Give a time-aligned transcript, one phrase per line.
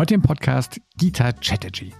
[0.00, 1.92] Heute im Podcast Gita Chatterjee.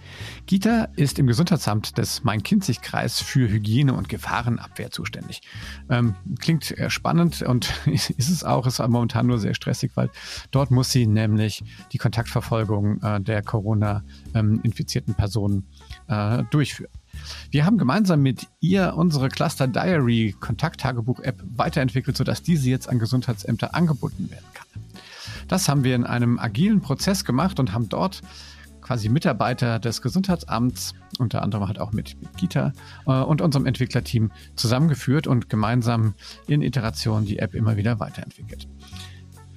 [0.46, 5.42] Gita ist im Gesundheitsamt des Main-Kinzig-Kreis für Hygiene und Gefahrenabwehr zuständig.
[5.90, 10.08] Ähm, klingt spannend und ist es auch, ist momentan nur sehr stressig, weil
[10.50, 15.68] dort muss sie nämlich die Kontaktverfolgung äh, der Corona-infizierten ähm, Personen
[16.08, 16.92] äh, durchführen.
[17.50, 23.74] Wir haben gemeinsam mit ihr unsere Cluster Diary Kontakttagebuch-App weiterentwickelt, sodass diese jetzt an Gesundheitsämter
[23.74, 24.59] angebunden werden kann.
[25.48, 28.22] Das haben wir in einem agilen Prozess gemacht und haben dort
[28.80, 32.72] quasi Mitarbeiter des Gesundheitsamts, unter anderem halt auch mit, Gita
[33.06, 36.14] äh, und unserem Entwicklerteam zusammengeführt und gemeinsam
[36.46, 38.68] in Iteration die App immer wieder weiterentwickelt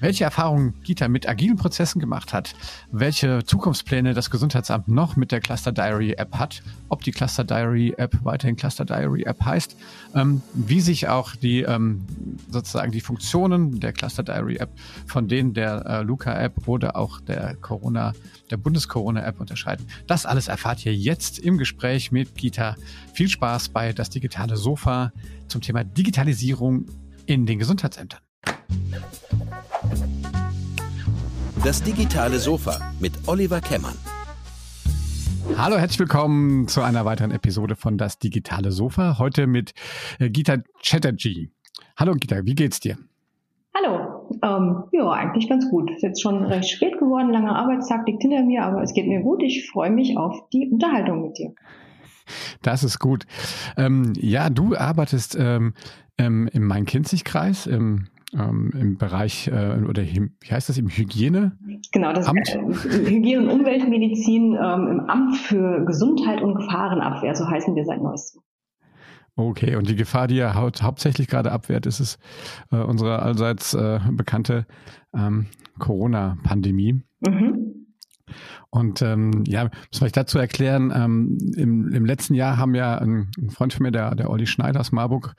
[0.03, 2.55] welche Erfahrungen Gita mit agilen Prozessen gemacht hat,
[2.91, 7.93] welche Zukunftspläne das Gesundheitsamt noch mit der Cluster Diary App hat, ob die Cluster Diary
[7.97, 9.77] App weiterhin Cluster Diary App heißt,
[10.13, 12.05] ähm, wie sich auch die ähm,
[12.51, 14.71] sozusagen die Funktionen der Cluster Diary App
[15.07, 18.11] von denen der äh, Luca App oder auch der Corona,
[18.51, 19.87] der Bundes-Corona App unterscheiden.
[20.05, 22.75] Das alles erfahrt ihr jetzt im Gespräch mit Gita.
[23.13, 25.13] Viel Spaß bei das digitale Sofa
[25.47, 26.87] zum Thema Digitalisierung
[27.25, 28.22] in den Gesundheitsämtern.
[31.63, 33.95] Das digitale Sofa mit Oliver Kemmern.
[35.57, 39.17] Hallo, herzlich willkommen zu einer weiteren Episode von Das digitale Sofa.
[39.17, 39.73] Heute mit
[40.19, 41.49] äh, Gita Chatterjee.
[41.95, 42.97] Hallo Gita, wie geht's dir?
[43.75, 45.89] Hallo, ähm, ja, eigentlich ganz gut.
[45.89, 49.07] Es ist jetzt schon recht spät geworden, langer Arbeitstag liegt hinter mir, aber es geht
[49.07, 49.41] mir gut.
[49.41, 51.53] Ich freue mich auf die Unterhaltung mit dir.
[52.61, 53.25] Das ist gut.
[53.77, 55.73] Ähm, ja, du arbeitest ähm,
[56.17, 61.57] ähm im Main-Kinzig-Kreis, im ähm, im Bereich äh, oder wie heißt das im Hygiene?
[61.91, 62.49] Genau, das Amt?
[62.49, 68.01] Äh, Hygiene- und Umweltmedizin ähm, im Amt für Gesundheit und Gefahrenabwehr, so heißen wir seit
[68.01, 68.41] neuestem.
[69.35, 72.19] Okay, und die Gefahr, die ja hau hauptsächlich gerade abwehrt, ist es
[72.71, 74.67] äh, unsere allseits äh, bekannte
[75.15, 75.47] ähm,
[75.79, 77.01] Corona-Pandemie.
[77.21, 77.73] Mhm.
[78.69, 83.29] Und ähm, ja, muss ich dazu erklären, ähm, im, im letzten Jahr haben ja ein,
[83.37, 85.35] ein Freund von mir, der, der Olli Schneider aus Marburg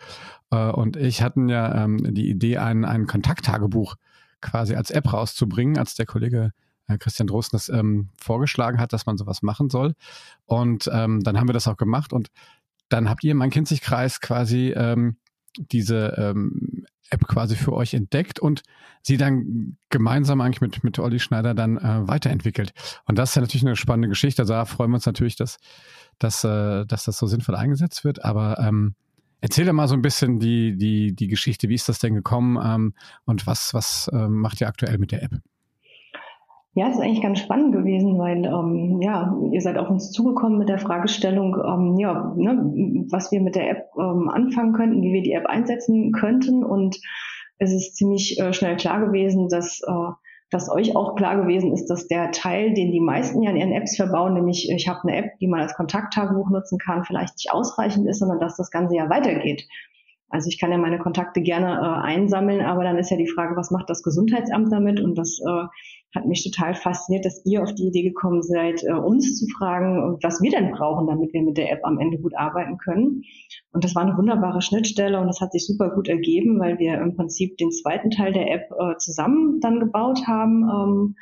[0.55, 3.96] äh, und ich hatten ja ähm, die Idee, ein, ein Kontakttagebuch
[4.40, 6.52] quasi als App rauszubringen, als der Kollege
[6.86, 9.95] äh, Christian Drosten das ähm, vorgeschlagen hat, dass man sowas machen soll.
[10.45, 12.28] Und ähm, dann haben wir das auch gemacht und
[12.89, 15.17] dann habt ihr im Main-Kinzig-Kreis quasi ähm,
[15.56, 18.62] diese ähm, App quasi für euch entdeckt und
[19.02, 22.73] sie dann gemeinsam eigentlich mit, mit Olli Schneider dann äh, weiterentwickelt.
[23.07, 24.42] Und das ist ja natürlich eine spannende Geschichte.
[24.42, 25.58] Also da freuen wir uns natürlich, dass,
[26.18, 28.24] dass, äh, dass das so sinnvoll eingesetzt wird.
[28.24, 28.95] Aber ähm,
[29.44, 31.68] erzähl doch mal so ein bisschen die, die, die Geschichte.
[31.68, 32.94] Wie ist das denn gekommen ähm,
[33.27, 35.32] und was, was ähm, macht ihr aktuell mit der App?
[36.72, 40.58] Ja, es ist eigentlich ganz spannend gewesen, weil ähm, ja, ihr seid auf uns zugekommen
[40.58, 45.12] mit der Fragestellung, ähm, ja, ne, was wir mit der App ähm, anfangen könnten, wie
[45.12, 46.64] wir die App einsetzen könnten.
[46.64, 46.98] Und
[47.58, 50.10] es ist ziemlich äh, schnell klar gewesen, dass, äh,
[50.54, 53.72] dass euch auch klar gewesen ist, dass der Teil, den die meisten ja in ihren
[53.72, 57.50] Apps verbauen, nämlich ich habe eine App, die man als Kontakttagebuch nutzen kann, vielleicht nicht
[57.50, 59.66] ausreichend ist, sondern dass das Ganze ja weitergeht.
[60.28, 63.56] Also ich kann ja meine Kontakte gerne äh, einsammeln, aber dann ist ja die Frage,
[63.56, 65.00] was macht das Gesundheitsamt damit?
[65.00, 65.66] Und das äh,
[66.14, 70.19] hat mich total fasziniert, dass ihr auf die Idee gekommen seid, äh, uns zu fragen,
[70.23, 73.23] was wir denn brauchen, damit wir mit der App am Ende gut arbeiten können.
[73.73, 77.01] Und das war eine wunderbare Schnittstelle und das hat sich super gut ergeben, weil wir
[77.01, 80.63] im Prinzip den zweiten Teil der App äh, zusammen dann gebaut haben.
[80.63, 81.17] Ähm,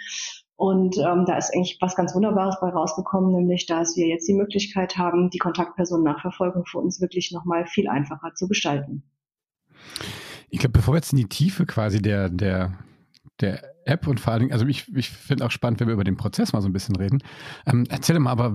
[0.57, 4.35] und ähm, da ist eigentlich was ganz Wunderbares bei rausgekommen, nämlich dass wir jetzt die
[4.35, 9.03] Möglichkeit haben, die Kontaktpersonennachverfolgung für uns wirklich nochmal viel einfacher zu gestalten.
[10.51, 12.79] Ich glaube, bevor wir jetzt in die Tiefe quasi der, der,
[13.43, 16.05] der App und vor allen Dingen, also ich, ich finde auch spannend, wenn wir über
[16.05, 17.23] den Prozess mal so ein bisschen reden.
[17.67, 18.55] Ähm, erzähl mal, aber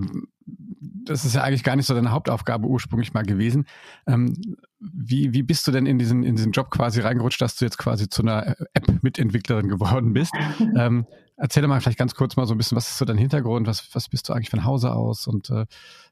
[0.80, 3.66] das ist ja eigentlich gar nicht so deine Hauptaufgabe ursprünglich mal gewesen.
[4.06, 4.34] Ähm,
[4.80, 7.78] wie, wie bist du denn in diesen, in diesen Job quasi reingerutscht, dass du jetzt
[7.78, 10.32] quasi zu einer App-Mitentwicklerin geworden bist?
[10.76, 11.06] ähm,
[11.36, 13.66] erzähl mal vielleicht ganz kurz mal so ein bisschen, was ist so dein Hintergrund?
[13.66, 15.26] Was, was bist du eigentlich von Hause aus?
[15.26, 15.66] Und äh,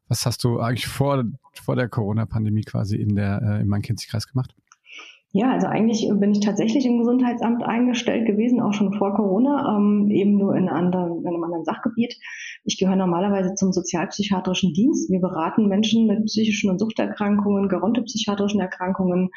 [0.08, 4.54] was hast du eigentlich vor, vor der Corona-Pandemie quasi in der, äh, im Main-Kinzig-Kreis gemacht?
[5.36, 10.08] Ja, also eigentlich bin ich tatsächlich im Gesundheitsamt eingestellt gewesen, auch schon vor Corona, ähm,
[10.10, 12.16] eben nur in, anderen, in einem anderen Sachgebiet.
[12.64, 15.10] Ich gehöre normalerweise zum sozialpsychiatrischen Dienst.
[15.10, 19.28] Wir beraten Menschen mit psychischen und Suchterkrankungen, gerontopsychiatrischen Erkrankungen,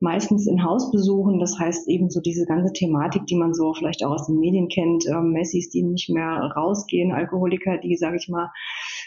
[0.00, 1.40] meistens in Hausbesuchen.
[1.40, 4.68] Das heißt eben so diese ganze Thematik, die man so vielleicht auch aus den Medien
[4.68, 8.50] kennt, ähm, Messis, die nicht mehr rausgehen, Alkoholiker, die, sage ich mal,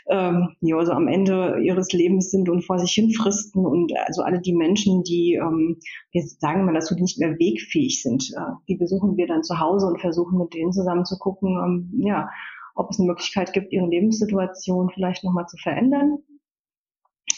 [0.10, 3.66] ähm, ja, so am Ende ihres Lebens sind und vor sich hin fristen.
[3.66, 5.78] Und also alle die Menschen, die, ähm,
[6.12, 9.60] wir sagen mal dazu, die nicht mehr wegfähig sind, äh, die besuchen wir dann zu
[9.60, 12.30] Hause und versuchen mit denen zusammen zu gucken, ähm, ja,
[12.76, 16.20] ob es eine Möglichkeit gibt, ihre Lebenssituation vielleicht nochmal zu verändern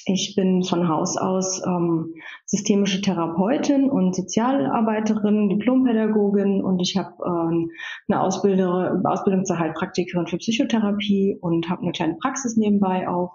[0.06, 2.16] Ich bin von Haus aus ähm,
[2.46, 7.70] systemische Therapeutin und Sozialarbeiterin, Diplompädagogin und ich habe ähm,
[8.10, 13.32] eine Ausbildung, Ausbildung zur Heilpraktikerin für Psychotherapie und habe eine kleine Praxis nebenbei auch.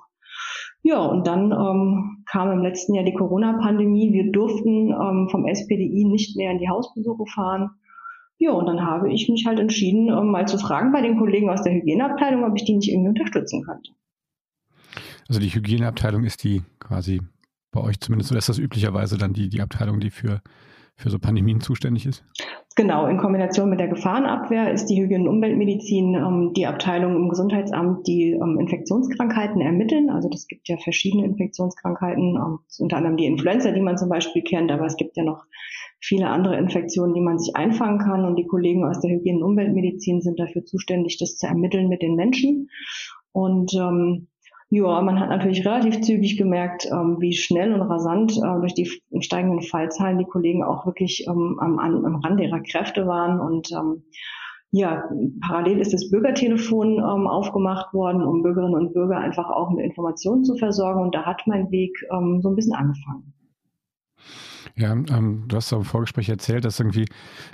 [0.82, 4.12] Ja, und dann ähm, kam im letzten Jahr die Corona-Pandemie.
[4.12, 7.70] Wir durften ähm, vom SPDI nicht mehr in die Hausbesuche fahren.
[8.38, 11.50] Ja, und dann habe ich mich halt entschieden, ähm, mal zu fragen bei den Kollegen
[11.50, 13.90] aus der Hygieneabteilung, ob ich die nicht irgendwie unterstützen könnte.
[15.28, 17.20] Also die Hygieneabteilung ist die quasi
[17.70, 20.40] bei euch zumindest, oder ist das üblicherweise dann die, die Abteilung, die für,
[20.96, 22.24] für so Pandemien zuständig ist?
[22.76, 27.28] Genau, in Kombination mit der Gefahrenabwehr ist die Hygiene- und Umweltmedizin ähm, die Abteilung im
[27.28, 30.10] Gesundheitsamt, die ähm, Infektionskrankheiten ermitteln.
[30.10, 34.42] Also das gibt ja verschiedene Infektionskrankheiten, ähm, unter anderem die Influenza, die man zum Beispiel
[34.42, 35.44] kennt, aber es gibt ja noch
[36.00, 38.24] viele andere Infektionen, die man sich einfangen kann.
[38.24, 42.00] Und die Kollegen aus der Hygiene- und Umweltmedizin sind dafür zuständig, das zu ermitteln mit
[42.00, 42.70] den Menschen.
[43.32, 44.28] Und ähm,
[44.70, 48.90] ja, man hat natürlich relativ zügig gemerkt, ähm, wie schnell und rasant äh, durch die
[49.20, 53.40] steigenden Fallzahlen die Kollegen auch wirklich ähm, am, am Rand ihrer Kräfte waren.
[53.40, 54.02] Und ähm,
[54.70, 55.04] ja,
[55.46, 60.44] parallel ist das Bürgertelefon ähm, aufgemacht worden, um Bürgerinnen und Bürger einfach auch mit Informationen
[60.44, 61.00] zu versorgen.
[61.00, 63.32] Und da hat mein Weg ähm, so ein bisschen angefangen.
[64.78, 67.06] Ja, ähm, du hast im Vorgespräch erzählt, dass irgendwie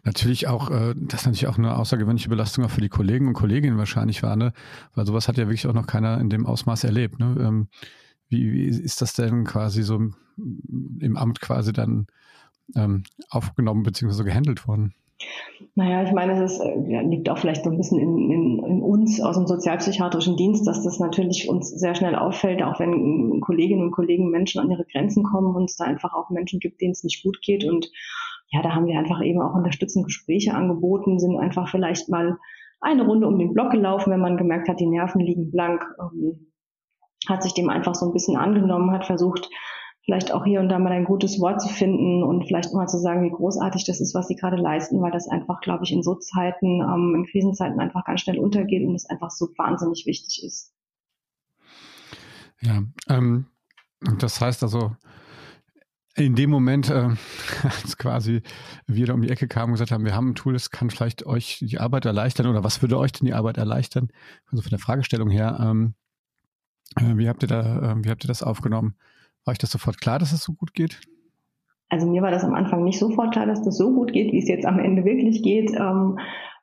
[0.04, 3.78] natürlich auch, äh, das natürlich auch eine außergewöhnliche Belastung auch für die Kollegen und Kolleginnen
[3.78, 4.52] wahrscheinlich war, ne?
[4.94, 7.18] Weil sowas hat ja wirklich auch noch keiner in dem Ausmaß erlebt.
[7.18, 7.34] Ne?
[7.40, 7.68] Ähm,
[8.28, 9.94] wie, wie ist das denn quasi so
[10.36, 12.08] im Amt quasi dann
[12.76, 14.22] ähm, aufgenommen bzw.
[14.24, 14.94] gehandelt worden?
[15.76, 18.82] Naja, ich meine, es ist, ja, liegt auch vielleicht so ein bisschen in, in, in,
[18.82, 23.82] uns aus dem sozialpsychiatrischen Dienst, dass das natürlich uns sehr schnell auffällt, auch wenn Kolleginnen
[23.82, 26.92] und Kollegen Menschen an ihre Grenzen kommen und es da einfach auch Menschen gibt, denen
[26.92, 27.64] es nicht gut geht.
[27.64, 27.90] Und
[28.50, 32.38] ja, da haben wir einfach eben auch unterstützende Gespräche angeboten, sind einfach vielleicht mal
[32.80, 36.52] eine Runde um den Block gelaufen, wenn man gemerkt hat, die Nerven liegen blank, ähm,
[37.28, 39.48] hat sich dem einfach so ein bisschen angenommen, hat versucht,
[40.04, 42.98] vielleicht auch hier und da mal ein gutes Wort zu finden und vielleicht mal zu
[42.98, 46.02] sagen, wie großartig das ist, was sie gerade leisten, weil das einfach, glaube ich, in
[46.02, 50.44] so Zeiten, ähm, in Krisenzeiten einfach ganz schnell untergeht und es einfach so wahnsinnig wichtig
[50.44, 50.74] ist.
[52.60, 53.46] Ja, ähm,
[54.18, 54.94] das heißt also,
[56.16, 57.08] in dem Moment, äh,
[57.62, 58.42] als quasi
[58.86, 60.90] wir da um die Ecke kamen und gesagt haben, wir haben ein Tool, das kann
[60.90, 64.08] vielleicht euch die Arbeit erleichtern oder was würde euch denn die Arbeit erleichtern?
[64.50, 65.94] Also von der Fragestellung her, ähm,
[66.96, 68.96] äh, wie habt ihr da, äh, wie habt ihr das aufgenommen?
[69.44, 71.00] War euch das sofort klar, dass es so gut geht?
[71.88, 74.38] Also mir war das am Anfang nicht sofort klar, dass das so gut geht, wie
[74.38, 76.18] es jetzt am Ende wirklich geht, ähm,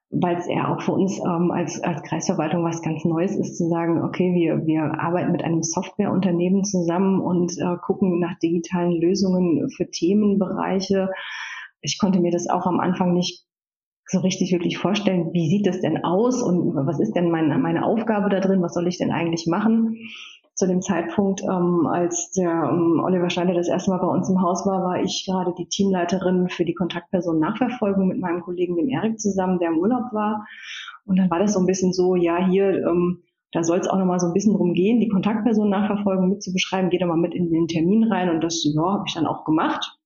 [0.09, 3.69] weil es eher auch für uns ähm, als, als Kreisverwaltung was ganz Neues ist, zu
[3.69, 9.69] sagen, okay, wir, wir arbeiten mit einem Softwareunternehmen zusammen und äh, gucken nach digitalen Lösungen
[9.69, 11.09] für Themenbereiche.
[11.81, 13.45] Ich konnte mir das auch am Anfang nicht
[14.05, 17.85] so richtig wirklich vorstellen, wie sieht das denn aus und was ist denn meine, meine
[17.85, 19.95] Aufgabe da drin, was soll ich denn eigentlich machen?
[20.61, 24.43] Zu dem Zeitpunkt, ähm, als der ähm, Oliver Schneider das erste Mal bei uns im
[24.43, 28.87] Haus war, war ich gerade die Teamleiterin für die Kontaktperson Nachverfolgung mit meinem Kollegen, dem
[28.87, 30.45] Erik, zusammen, der im Urlaub war.
[31.05, 33.97] Und dann war das so ein bisschen so, ja, hier, ähm, da soll es auch
[33.97, 36.91] nochmal so ein bisschen drum gehen, die Kontaktperson Nachverfolgung mit zu beschreiben.
[36.91, 38.29] Geh doch mal mit in den Termin rein.
[38.29, 39.97] Und das, ja, habe ich dann auch gemacht.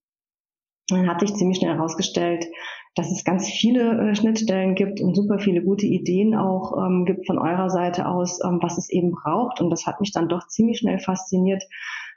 [0.89, 2.45] Und dann hat sich ziemlich schnell herausgestellt,
[2.95, 7.27] dass es ganz viele äh, Schnittstellen gibt und super viele gute Ideen auch ähm, gibt
[7.27, 9.59] von eurer Seite aus, ähm, was es eben braucht.
[9.59, 11.63] Und das hat mich dann doch ziemlich schnell fasziniert,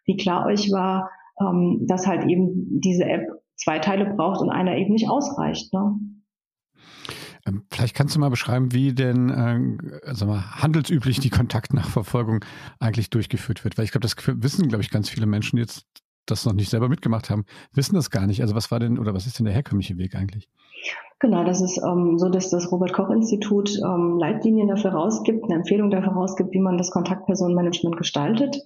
[0.04, 1.10] wie klar euch war,
[1.40, 3.26] ähm, dass halt eben diese App
[3.56, 5.74] zwei Teile braucht und einer eben nicht ausreicht.
[5.74, 5.98] Ne?
[7.44, 12.44] Ähm, vielleicht kannst du mal beschreiben, wie denn äh, also mal, handelsüblich die Kontaktnachverfolgung
[12.78, 13.78] eigentlich durchgeführt wird.
[13.78, 15.86] Weil ich glaube, das wissen, glaube ich, ganz viele Menschen jetzt
[16.30, 18.42] das noch nicht selber mitgemacht haben, wissen das gar nicht.
[18.42, 20.48] Also was war denn oder was ist denn der herkömmliche Weg eigentlich?
[21.20, 25.56] Genau, das ist ähm, so, dass das Robert Koch Institut ähm, Leitlinien dafür rausgibt, eine
[25.56, 28.62] Empfehlung dafür rausgibt, wie man das Kontaktpersonenmanagement gestaltet.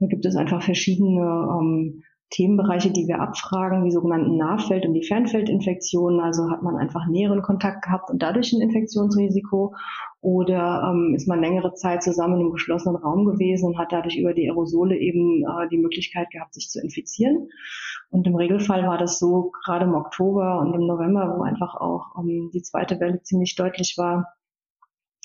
[0.00, 5.04] Da gibt es einfach verschiedene ähm, Themenbereiche, die wir abfragen, die sogenannten Nahfeld- und die
[5.04, 6.18] Fernfeldinfektionen.
[6.18, 9.74] Also hat man einfach näheren Kontakt gehabt und dadurch ein Infektionsrisiko
[10.22, 14.32] oder ähm, ist man längere Zeit zusammen im geschlossenen Raum gewesen und hat dadurch über
[14.32, 17.48] die Aerosole eben äh, die Möglichkeit gehabt, sich zu infizieren.
[18.08, 22.16] Und im Regelfall war das so, gerade im Oktober und im November, wo einfach auch
[22.20, 24.28] ähm, die zweite Welle ziemlich deutlich war,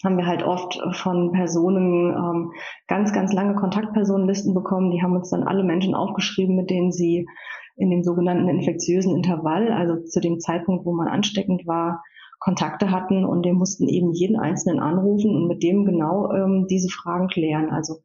[0.03, 2.51] haben wir halt oft von Personen ähm,
[2.87, 4.89] ganz, ganz lange Kontaktpersonenlisten bekommen.
[4.89, 7.27] Die haben uns dann alle Menschen aufgeschrieben, mit denen sie
[7.75, 12.03] in dem sogenannten infektiösen Intervall, also zu dem Zeitpunkt, wo man ansteckend war,
[12.39, 16.89] Kontakte hatten und wir mussten eben jeden Einzelnen anrufen und mit dem genau ähm, diese
[16.89, 17.69] Fragen klären.
[17.69, 17.97] Also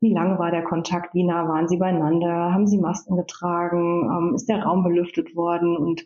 [0.00, 4.34] wie lange war der Kontakt, wie nah waren sie beieinander, haben sie Masken getragen, ähm,
[4.34, 6.04] ist der Raum belüftet worden und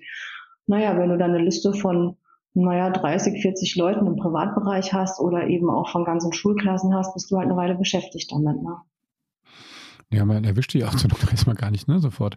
[0.66, 2.16] naja, wenn du dann eine Liste von
[2.54, 7.30] naja, 30, 40 Leuten im Privatbereich hast oder eben auch von ganzen Schulklassen hast, bist
[7.30, 8.62] du halt eine Weile beschäftigt damit.
[8.62, 8.76] Ne?
[10.12, 12.34] Ja, man erwischt die auch zu erstmal gar nicht, ne, sofort.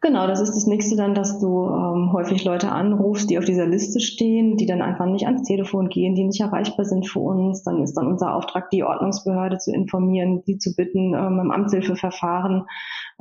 [0.00, 3.66] Genau, das ist das nächste dann, dass du ähm, häufig Leute anrufst, die auf dieser
[3.66, 7.62] Liste stehen, die dann einfach nicht ans Telefon gehen, die nicht erreichbar sind für uns.
[7.62, 12.64] Dann ist dann unser Auftrag, die Ordnungsbehörde zu informieren, die zu bitten, ähm, im Amtshilfeverfahren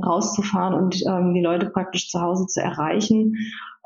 [0.02, 3.36] rauszufahren und ähm, die Leute praktisch zu Hause zu erreichen.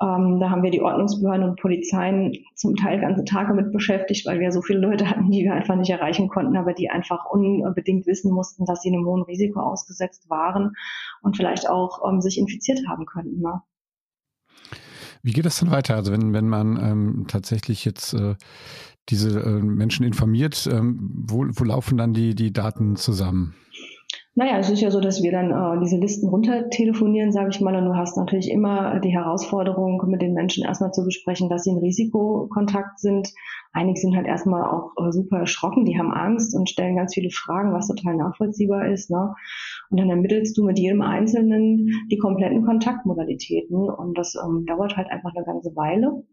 [0.03, 4.39] Ähm, da haben wir die Ordnungsbehörden und Polizeien zum Teil ganze Tage mit beschäftigt, weil
[4.41, 8.05] wir so viele Leute hatten, die wir einfach nicht erreichen konnten, aber die einfach unbedingt
[8.05, 10.73] wissen mussten, dass sie einem hohen Risiko ausgesetzt waren
[11.21, 13.39] und vielleicht auch ähm, sich infiziert haben könnten.
[13.39, 13.61] Ne?
[15.21, 15.95] Wie geht das dann weiter?
[15.95, 18.35] Also wenn, wenn man ähm, tatsächlich jetzt äh,
[19.07, 23.55] diese äh, Menschen informiert, ähm, wo, wo laufen dann die, die Daten zusammen?
[24.35, 27.61] Naja, es ist ja so, dass wir dann äh, diese Listen runter telefonieren, sage ich
[27.61, 31.65] mal, und du hast natürlich immer die Herausforderung, mit den Menschen erstmal zu besprechen, dass
[31.65, 33.31] sie in Risikokontakt sind.
[33.73, 37.29] Einige sind halt erstmal auch äh, super erschrocken, die haben Angst und stellen ganz viele
[37.29, 39.11] Fragen, was total nachvollziehbar ist.
[39.11, 39.35] Ne?
[39.91, 45.11] Und dann ermittelst du mit jedem Einzelnen die kompletten Kontaktmodalitäten und das ähm, dauert halt
[45.11, 46.23] einfach eine ganze Weile.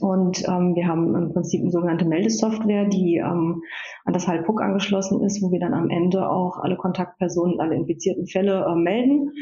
[0.00, 3.62] Und ähm, wir haben im Prinzip eine sogenannte Meldesoftware, die ähm,
[4.04, 8.26] an das HALPUC angeschlossen ist, wo wir dann am Ende auch alle Kontaktpersonen, alle infizierten
[8.26, 9.32] Fälle äh, melden.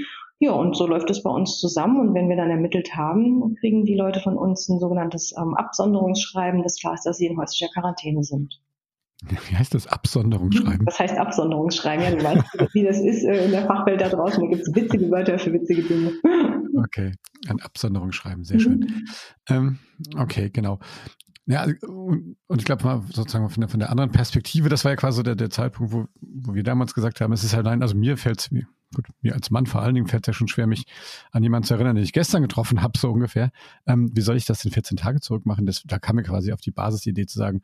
[0.41, 2.01] Ja, und so läuft es bei uns zusammen.
[2.01, 6.63] Und wenn wir dann ermittelt haben, kriegen die Leute von uns ein sogenanntes ähm, Absonderungsschreiben,
[6.63, 8.61] das klar ist, dass sie in häuslicher Quarantäne sind.
[9.23, 10.85] Wie heißt das Absonderungsschreiben?
[10.85, 14.43] Das heißt Absonderungsschreiben, ja, du weißt, wie das ist äh, in der Fachwelt da draußen.
[14.43, 16.13] Da gibt es witzige Wörter für witzige Dinge.
[16.77, 17.13] Okay,
[17.49, 18.81] ein Absonderungsschreiben, sehr schön.
[18.81, 19.05] Mhm.
[19.49, 19.79] Ähm,
[20.17, 20.81] okay, genau.
[21.47, 24.93] Ja, also, und, ich glaube mal sozusagen von der, von der anderen Perspektive, das war
[24.93, 27.83] ja quasi der, der Zeitpunkt, wo, wo wir damals gesagt haben, es ist halt nein,
[27.83, 30.49] also mir fällt es, gut, mir als Mann vor allen Dingen fällt es ja schon
[30.49, 30.85] schwer, mich
[31.33, 33.51] an jemanden zu erinnern, den ich gestern getroffen habe, so ungefähr.
[33.87, 35.67] Ähm, wie soll ich das in 14 Tage zurückmachen?
[35.67, 37.63] Das, da kam mir quasi auf die Basisidee zu sagen,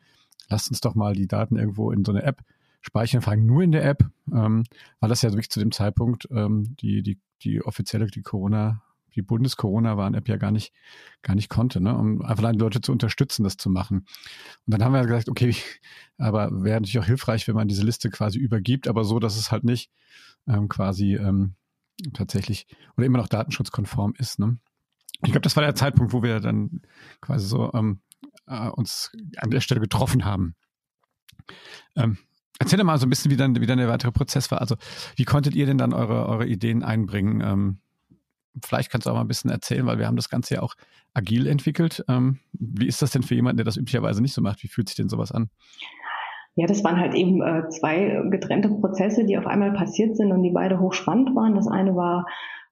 [0.50, 2.42] lasst uns doch mal die Daten irgendwo in so eine App
[2.80, 4.64] speichern, vor allem nur in der App, ähm,
[5.00, 8.83] weil das ja wirklich zu dem Zeitpunkt ähm, die, die, die offizielle, die Corona,
[9.14, 10.73] die Bundes-Corona-Warn-App ja gar nicht,
[11.23, 11.97] gar nicht konnte, ne?
[11.97, 14.07] um einfach die Leute zu unterstützen, das zu machen.
[14.66, 15.54] Und dann haben wir gesagt, okay,
[16.19, 19.52] aber wäre natürlich auch hilfreich, wenn man diese Liste quasi übergibt, aber so, dass es
[19.52, 19.90] halt nicht
[20.47, 21.54] ähm, quasi ähm,
[22.14, 22.66] tatsächlich
[22.97, 24.38] oder immer noch datenschutzkonform ist.
[24.38, 24.59] Ne?
[25.23, 26.80] Ich glaube, das war der Zeitpunkt, wo wir dann
[27.21, 28.00] quasi so ähm,
[28.50, 30.54] äh, uns an der Stelle getroffen haben.
[31.97, 32.19] Ähm,
[32.59, 34.61] erzähl mal so ein bisschen, wie dann, wie dann der weitere Prozess war.
[34.61, 34.76] Also,
[35.16, 37.40] wie konntet ihr denn dann eure, eure Ideen einbringen?
[37.40, 37.78] Ähm,
[38.64, 40.75] vielleicht kannst du auch mal ein bisschen erzählen, weil wir haben das Ganze ja auch
[41.14, 42.04] agil entwickelt.
[42.09, 44.62] Ähm, wie ist das denn für jemanden, der das üblicherweise nicht so macht?
[44.62, 45.50] Wie fühlt sich denn sowas an?
[46.57, 50.42] Ja, das waren halt eben äh, zwei getrennte Prozesse, die auf einmal passiert sind und
[50.42, 51.54] die beide hochspannend waren.
[51.54, 52.26] Das eine war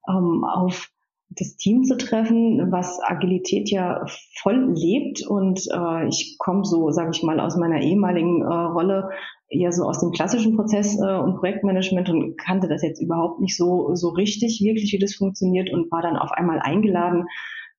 [0.08, 0.90] ähm, auf
[1.30, 4.04] das Team zu treffen, was Agilität ja
[4.40, 5.26] voll lebt.
[5.26, 9.10] Und äh, ich komme so, sage ich mal, aus meiner ehemaligen äh, Rolle
[9.50, 13.56] eher so aus dem klassischen Prozess äh, und Projektmanagement und kannte das jetzt überhaupt nicht
[13.56, 17.24] so so richtig wirklich, wie das funktioniert und war dann auf einmal eingeladen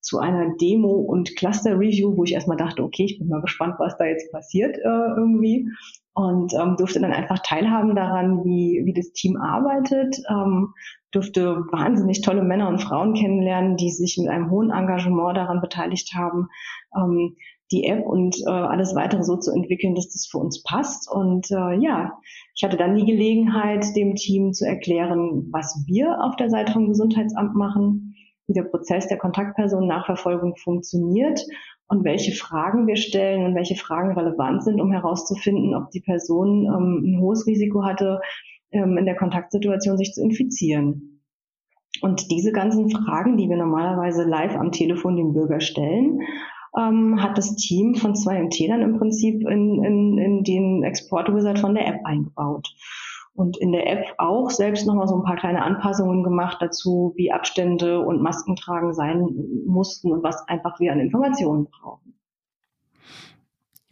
[0.01, 3.75] zu einer Demo und Cluster Review, wo ich erstmal dachte, okay, ich bin mal gespannt,
[3.77, 5.69] was da jetzt passiert äh, irgendwie
[6.13, 10.73] und ähm, durfte dann einfach teilhaben daran, wie, wie das Team arbeitet, ähm,
[11.11, 16.13] durfte wahnsinnig tolle Männer und Frauen kennenlernen, die sich mit einem hohen Engagement daran beteiligt
[16.15, 16.47] haben,
[16.95, 17.35] ähm,
[17.71, 21.09] die App und äh, alles weitere so zu entwickeln, dass das für uns passt.
[21.09, 22.13] Und äh, ja,
[22.55, 26.87] ich hatte dann die Gelegenheit, dem Team zu erklären, was wir auf der Seite vom
[26.87, 28.15] Gesundheitsamt machen,
[28.47, 31.39] wie der Prozess der Kontaktpersonennachverfolgung funktioniert
[31.89, 36.65] und welche Fragen wir stellen und welche Fragen relevant sind, um herauszufinden, ob die Person
[36.65, 38.21] ähm, ein hohes Risiko hatte,
[38.71, 41.23] ähm, in der Kontaktsituation sich zu infizieren.
[42.01, 46.21] Und diese ganzen Fragen, die wir normalerweise live am Telefon dem Bürger stellen,
[46.77, 51.73] ähm, hat das Team von 2MT dann im Prinzip in, in, in den Export-Wizard von
[51.73, 52.69] der App eingebaut.
[53.39, 57.31] Und in der App auch selbst nochmal so ein paar kleine Anpassungen gemacht dazu, wie
[57.31, 59.29] Abstände und Maskentragen sein
[59.65, 62.09] mussten und was einfach wir an Informationen brauchen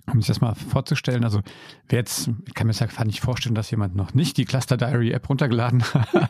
[0.10, 1.42] um sich das mal vorzustellen, also
[1.89, 4.77] wer jetzt, ich kann mir das ja nicht vorstellen, dass jemand noch nicht die Cluster
[4.77, 6.08] Diary App runtergeladen hat.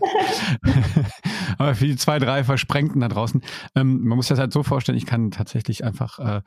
[1.60, 3.42] Aber für die zwei, drei Versprengten da draußen,
[3.76, 6.42] ähm, man muss das halt so vorstellen, ich kann tatsächlich einfach äh,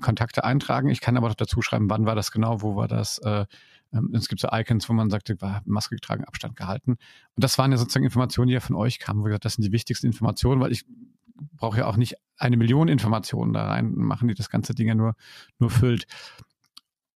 [0.00, 0.88] Kontakte eintragen.
[0.88, 3.18] Ich kann aber noch dazu schreiben, wann war das genau, wo war das.
[3.18, 3.44] Äh,
[3.92, 6.92] ähm, es gibt so Icons, wo man sagt, war Maske getragen, Abstand gehalten.
[6.92, 6.98] Und
[7.44, 9.72] das waren ja sozusagen Informationen, die ja von euch kamen, wo gesagt, das sind die
[9.72, 10.84] wichtigsten Informationen, weil ich
[11.56, 14.94] brauche ja auch nicht eine Million Informationen da rein machen, die das ganze Ding ja
[14.94, 15.14] nur,
[15.58, 16.06] nur füllt.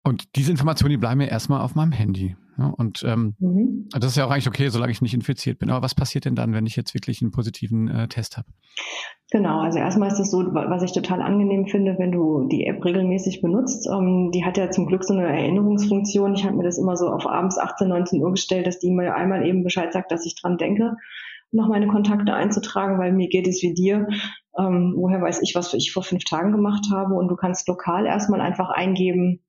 [0.02, 2.36] Und diese Informationen, die bleiben ja erstmal auf meinem Handy.
[2.58, 3.88] Ja, und ähm, mhm.
[3.90, 5.70] das ist ja auch eigentlich okay, solange ich nicht infiziert bin.
[5.70, 8.48] Aber was passiert denn dann, wenn ich jetzt wirklich einen positiven äh, Test habe?
[9.30, 12.84] Genau, also erstmal ist es so, was ich total angenehm finde, wenn du die App
[12.84, 13.88] regelmäßig benutzt.
[13.92, 16.34] Ähm, die hat ja zum Glück so eine Erinnerungsfunktion.
[16.34, 19.14] Ich habe mir das immer so auf abends 18, 19 Uhr gestellt, dass die mir
[19.14, 20.96] einmal eben Bescheid sagt, dass ich dran denke,
[21.52, 24.08] noch meine Kontakte einzutragen, weil mir geht es wie dir.
[24.58, 27.14] Ähm, woher weiß ich, was ich vor fünf Tagen gemacht habe?
[27.14, 29.40] Und du kannst lokal erstmal einfach eingeben,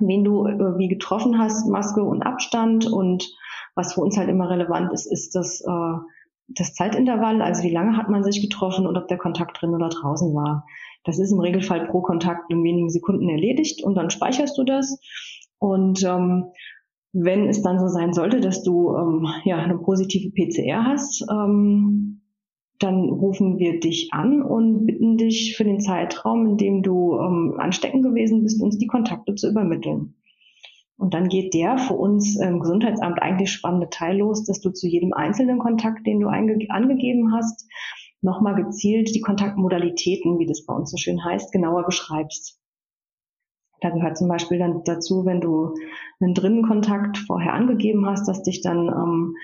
[0.00, 2.86] wen du äh, wie getroffen hast, Maske und Abstand.
[2.86, 3.28] Und
[3.74, 5.98] was für uns halt immer relevant ist, ist das, äh,
[6.48, 9.88] das Zeitintervall, also wie lange hat man sich getroffen und ob der Kontakt drin oder
[9.88, 10.66] draußen war.
[11.04, 14.98] Das ist im Regelfall pro Kontakt in wenigen Sekunden erledigt und dann speicherst du das.
[15.58, 16.46] Und ähm,
[17.12, 22.22] wenn es dann so sein sollte, dass du ähm, ja eine positive PCR hast, ähm,
[22.78, 27.54] dann rufen wir dich an und bitten dich für den Zeitraum, in dem du ähm,
[27.58, 30.14] ansteckend gewesen bist, uns die Kontakte zu übermitteln.
[30.96, 34.88] Und dann geht der für uns im Gesundheitsamt eigentlich spannende Teil los, dass du zu
[34.88, 37.68] jedem einzelnen Kontakt, den du angegeben hast,
[38.20, 42.58] nochmal gezielt die Kontaktmodalitäten, wie das bei uns so schön heißt, genauer beschreibst.
[43.80, 45.74] Da gehört zum Beispiel dann dazu, wenn du
[46.20, 49.36] einen drinnen Kontakt vorher angegeben hast, dass dich dann, ähm,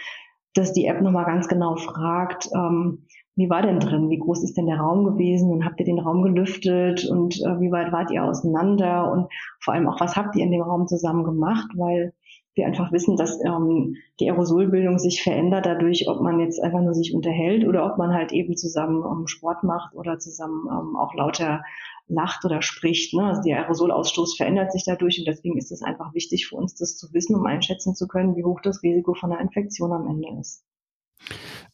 [0.55, 4.11] dass die App nochmal ganz genau fragt, ähm, wie war denn drin?
[4.11, 5.51] Wie groß ist denn der Raum gewesen?
[5.51, 7.05] Und habt ihr den Raum gelüftet?
[7.07, 9.11] Und äh, wie weit wart ihr auseinander?
[9.11, 9.29] Und
[9.61, 11.69] vor allem auch, was habt ihr in dem Raum zusammen gemacht?
[11.75, 12.13] Weil
[12.55, 16.95] wir einfach wissen, dass ähm, die Aerosolbildung sich verändert dadurch, ob man jetzt einfach nur
[16.95, 21.15] sich unterhält oder ob man halt eben zusammen ähm, Sport macht oder zusammen ähm, auch
[21.15, 21.65] lauter
[22.07, 23.15] lacht oder spricht.
[23.15, 23.25] Ne?
[23.25, 26.97] Also der Aerosolausstoß verändert sich dadurch und deswegen ist es einfach wichtig für uns, das
[26.97, 30.29] zu wissen, um einschätzen zu können, wie hoch das Risiko von einer Infektion am Ende
[30.39, 30.63] ist.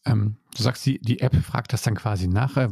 [0.07, 2.57] Ähm, du sagst, die, die App fragt das dann quasi nach.
[2.57, 2.69] Äh,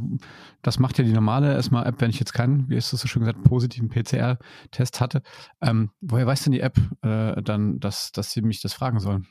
[0.62, 3.08] das macht ja die normale erstmal App, wenn ich jetzt keinen, wie ist das so
[3.08, 5.22] schön gesagt, positiven PCR-Test hatte.
[5.60, 9.26] Ähm, woher weiß denn die App äh, dann, dass, dass sie mich das fragen sollen?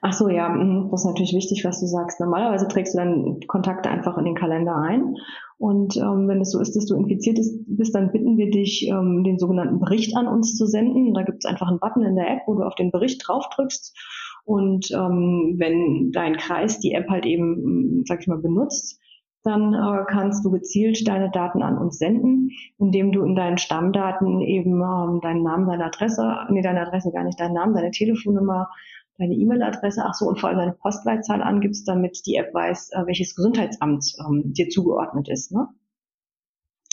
[0.00, 2.20] Ach so, ja, mhm, das ist natürlich wichtig, was du sagst.
[2.20, 5.14] Normalerweise trägst du dann Kontakte einfach in den Kalender ein.
[5.58, 9.22] Und ähm, wenn es so ist, dass du infiziert bist, dann bitten wir dich, ähm,
[9.24, 11.14] den sogenannten Bericht an uns zu senden.
[11.14, 13.96] Da gibt es einfach einen Button in der App, wo du auf den Bericht draufdrückst
[14.44, 19.00] und ähm, wenn dein Kreis die App halt eben, sag ich mal, benutzt,
[19.42, 24.40] dann äh, kannst du gezielt deine Daten an uns senden, indem du in deinen Stammdaten
[24.40, 28.70] eben ähm, deinen Namen, deine Adresse, nee, deine Adresse gar nicht, deinen Namen, deine Telefonnummer,
[29.18, 33.06] deine E-Mail-Adresse, ach so, und vor allem deine Postleitzahl angibst, damit die App weiß, äh,
[33.06, 35.52] welches Gesundheitsamt ähm, dir zugeordnet ist.
[35.52, 35.68] Ne?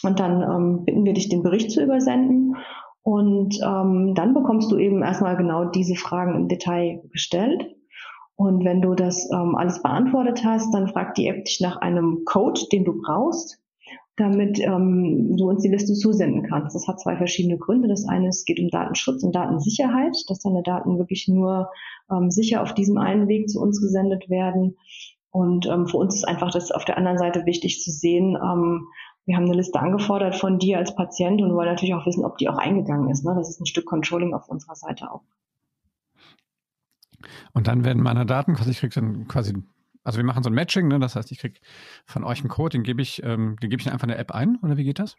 [0.04, 2.56] Und dann ähm, bitten wir dich, den Bericht zu übersenden.
[3.04, 7.76] Und ähm, dann bekommst du eben erstmal genau diese Fragen im Detail gestellt.
[8.36, 12.24] Und wenn du das ähm, alles beantwortet hast, dann fragt die App dich nach einem
[12.26, 13.60] Code, den du brauchst,
[14.18, 16.76] damit ähm, du uns die Liste zusenden kannst.
[16.76, 17.88] Das hat zwei verschiedene Gründe.
[17.88, 21.70] Das eine ist, es geht um Datenschutz und Datensicherheit, dass deine Daten wirklich nur
[22.12, 24.78] ähm, sicher auf diesem einen Weg zu uns gesendet werden.
[25.32, 28.88] Und ähm, für uns ist einfach das auf der anderen Seite wichtig zu sehen, ähm,
[29.26, 32.38] wir haben eine Liste angefordert von dir als Patient und wollen natürlich auch wissen, ob
[32.38, 33.24] die auch eingegangen ist.
[33.24, 33.34] Ne?
[33.36, 35.24] Das ist ein Stück Controlling auf unserer Seite auch.
[37.54, 39.54] Und dann werden meine Daten, quasi ich kriege dann quasi,
[40.04, 40.98] also wir machen so ein Matching, ne?
[40.98, 41.60] das heißt, ich kriege
[42.06, 44.32] von euch einen Code, den gebe ich, ähm, den gebe ich einfach in der App
[44.32, 45.16] ein oder wie geht das?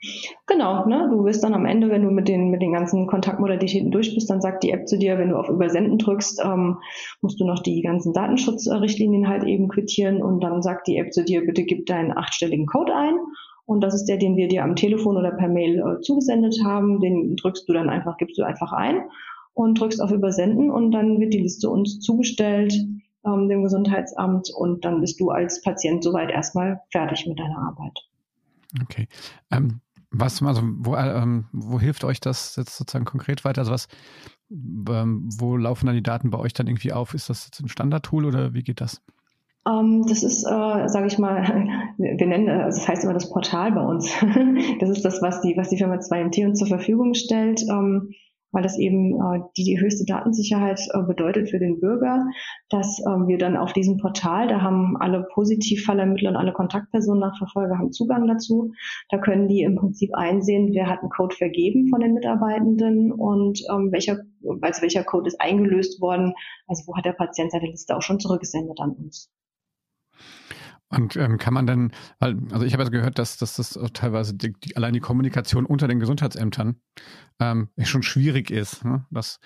[0.48, 1.08] Genau, ne?
[1.08, 4.28] du wirst dann am Ende, wenn du mit den, mit den ganzen Kontaktmodalitäten durch bist,
[4.28, 6.78] dann sagt die App zu dir, wenn du auf Übersenden drückst, ähm,
[7.20, 11.24] musst du noch die ganzen Datenschutzrichtlinien halt eben quittieren und dann sagt die App zu
[11.24, 13.14] dir, bitte gib deinen achtstelligen Code ein
[13.72, 17.00] und das ist der, den wir dir am Telefon oder per Mail äh, zugesendet haben.
[17.00, 19.00] Den drückst du dann einfach, gibst du einfach ein
[19.54, 22.74] und drückst auf Übersenden und dann wird die Liste uns zugestellt,
[23.24, 27.98] ähm, dem Gesundheitsamt und dann bist du als Patient soweit erstmal fertig mit deiner Arbeit.
[28.82, 29.08] Okay.
[29.50, 29.80] Ähm,
[30.10, 33.62] was, also, wo, ähm, wo hilft euch das jetzt sozusagen konkret weiter?
[33.62, 33.88] Also was,
[34.50, 37.14] ähm, wo laufen dann die Daten bei euch dann irgendwie auf?
[37.14, 39.00] Ist das jetzt ein Standardtool oder wie geht das?
[39.66, 41.42] Ähm, das ist, äh, sage ich mal,
[41.98, 44.12] wir nennen, also das heißt immer das Portal bei uns.
[44.80, 48.10] das ist das, was die, was die Firma 2MT uns zur Verfügung stellt, ähm,
[48.50, 52.26] weil das eben äh, die, die höchste Datensicherheit äh, bedeutet für den Bürger,
[52.70, 57.78] dass ähm, wir dann auf diesem Portal, da haben alle Positivfallermittler und alle Kontaktpersonen Nachverfolger
[57.78, 58.72] haben Zugang dazu.
[59.10, 63.62] Da können die im Prinzip einsehen, wer hat einen Code vergeben von den Mitarbeitenden und
[63.72, 64.18] ähm, welcher,
[64.60, 66.34] also welcher Code ist eingelöst worden,
[66.66, 69.30] also wo hat der Patient seine Liste auch schon zurückgesendet an uns.
[70.88, 71.66] Und ähm, kann man
[72.18, 75.64] weil, also ich habe ja gehört, dass, dass das teilweise die, die, allein die Kommunikation
[75.64, 76.80] unter den Gesundheitsämtern
[77.40, 78.84] ähm, schon schwierig ist.
[78.84, 79.06] Ne?
[79.10, 79.40] Das,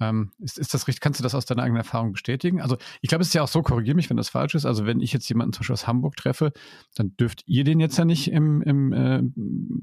[0.00, 1.00] Ähm, ist, ist das richtig?
[1.00, 2.60] Kannst du das aus deiner eigenen Erfahrung bestätigen?
[2.60, 4.64] Also ich glaube, es ist ja auch so, korrigiere mich, wenn das falsch ist.
[4.64, 6.52] Also wenn ich jetzt jemanden zum Beispiel aus Hamburg treffe,
[6.96, 9.22] dann dürft ihr den jetzt ja nicht im, im äh,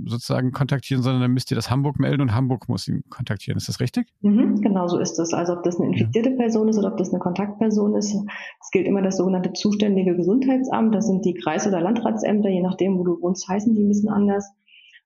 [0.10, 3.58] sozusagen kontaktieren, sondern dann müsst ihr das Hamburg melden und Hamburg muss ihn kontaktieren.
[3.58, 4.08] Ist das richtig?
[4.21, 5.34] Mhm, genau so ist es.
[5.34, 6.36] Also ob das eine infizierte ja.
[6.36, 10.95] Person ist oder ob das eine Kontaktperson ist, es gilt immer das sogenannte zuständige Gesundheitsamt.
[10.95, 14.10] Das sind die Kreis- oder Landratsämter, je nachdem, wo du wohnst, heißen die ein bisschen
[14.10, 14.51] anders.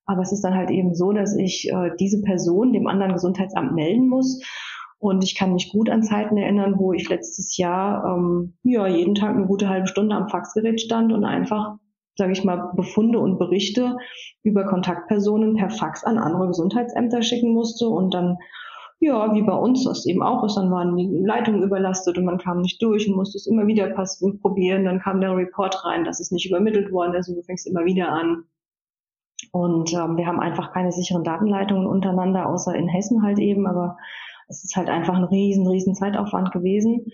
[0.06, 3.74] Aber es ist dann halt eben so, dass ich äh, diese Person dem anderen Gesundheitsamt
[3.74, 4.42] melden muss.
[5.02, 9.16] Und ich kann mich gut an Zeiten erinnern, wo ich letztes Jahr ähm, ja jeden
[9.16, 11.78] Tag eine gute halbe Stunde am Faxgerät stand und einfach,
[12.16, 13.98] sage ich mal, Befunde und Berichte
[14.44, 18.38] über Kontaktpersonen per Fax an andere Gesundheitsämter schicken musste und dann
[19.00, 22.38] ja, wie bei uns das eben auch ist, dann waren die Leitungen überlastet und man
[22.38, 24.86] kam nicht durch und musste es immer wieder passen, probieren.
[24.86, 27.86] Dann kam der Report rein, dass es nicht übermittelt worden ist und du fängst immer
[27.86, 28.44] wieder an.
[29.52, 33.98] Und ähm, wir haben einfach keine sicheren Datenleitungen untereinander, außer in Hessen halt eben, aber
[34.52, 37.08] es ist halt einfach ein riesen, riesen Zeitaufwand gewesen.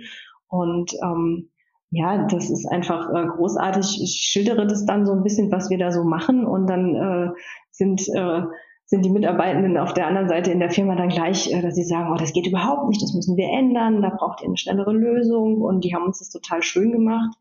[0.47, 1.49] Und ähm,
[1.91, 4.01] ja, das ist einfach äh, großartig.
[4.01, 7.29] Ich schildere das dann so ein bisschen, was wir da so machen und dann äh,
[7.71, 8.41] sind äh,
[8.89, 11.83] sind die Mitarbeitenden auf der anderen Seite in der Firma dann gleich, äh, dass sie
[11.83, 14.93] sagen, oh, das geht überhaupt nicht, das müssen wir ändern, da braucht ihr eine schnellere
[14.93, 17.35] Lösung und die haben uns das total schön gemacht.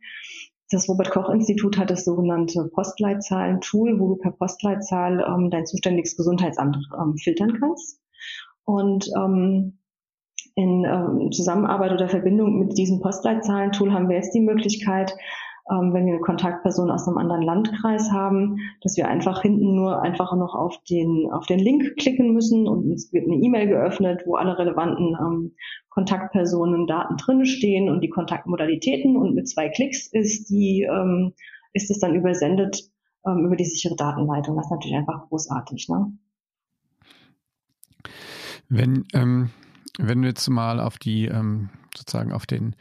[0.71, 6.17] Das Robert Koch Institut hat das sogenannte Postleitzahlen-Tool, wo du per Postleitzahl ähm, dein zuständiges
[6.17, 8.01] Gesundheitsamt ähm, filtern kannst.
[8.65, 9.79] Und ähm,
[10.57, 15.14] in ähm, Zusammenarbeit oder Verbindung mit diesem Postleitzahlen-Tool haben wir jetzt die Möglichkeit,
[15.71, 20.01] ähm, wenn wir eine Kontaktperson aus einem anderen Landkreis haben, dass wir einfach hinten nur
[20.01, 24.23] einfach noch auf den, auf den Link klicken müssen und es wird eine E-Mail geöffnet,
[24.25, 25.55] wo alle relevanten ähm,
[25.90, 31.35] Kontaktpersonen Daten drin stehen und die Kontaktmodalitäten und mit zwei Klicks ist die, ähm,
[31.75, 32.90] ist es dann übersendet
[33.27, 34.57] ähm, über die sichere Datenleitung.
[34.57, 35.88] Das ist natürlich einfach großartig.
[35.90, 36.12] Ne?
[38.71, 39.51] Wenn, ähm,
[39.99, 42.77] wenn du jetzt mal auf die, ähm, sozusagen auf den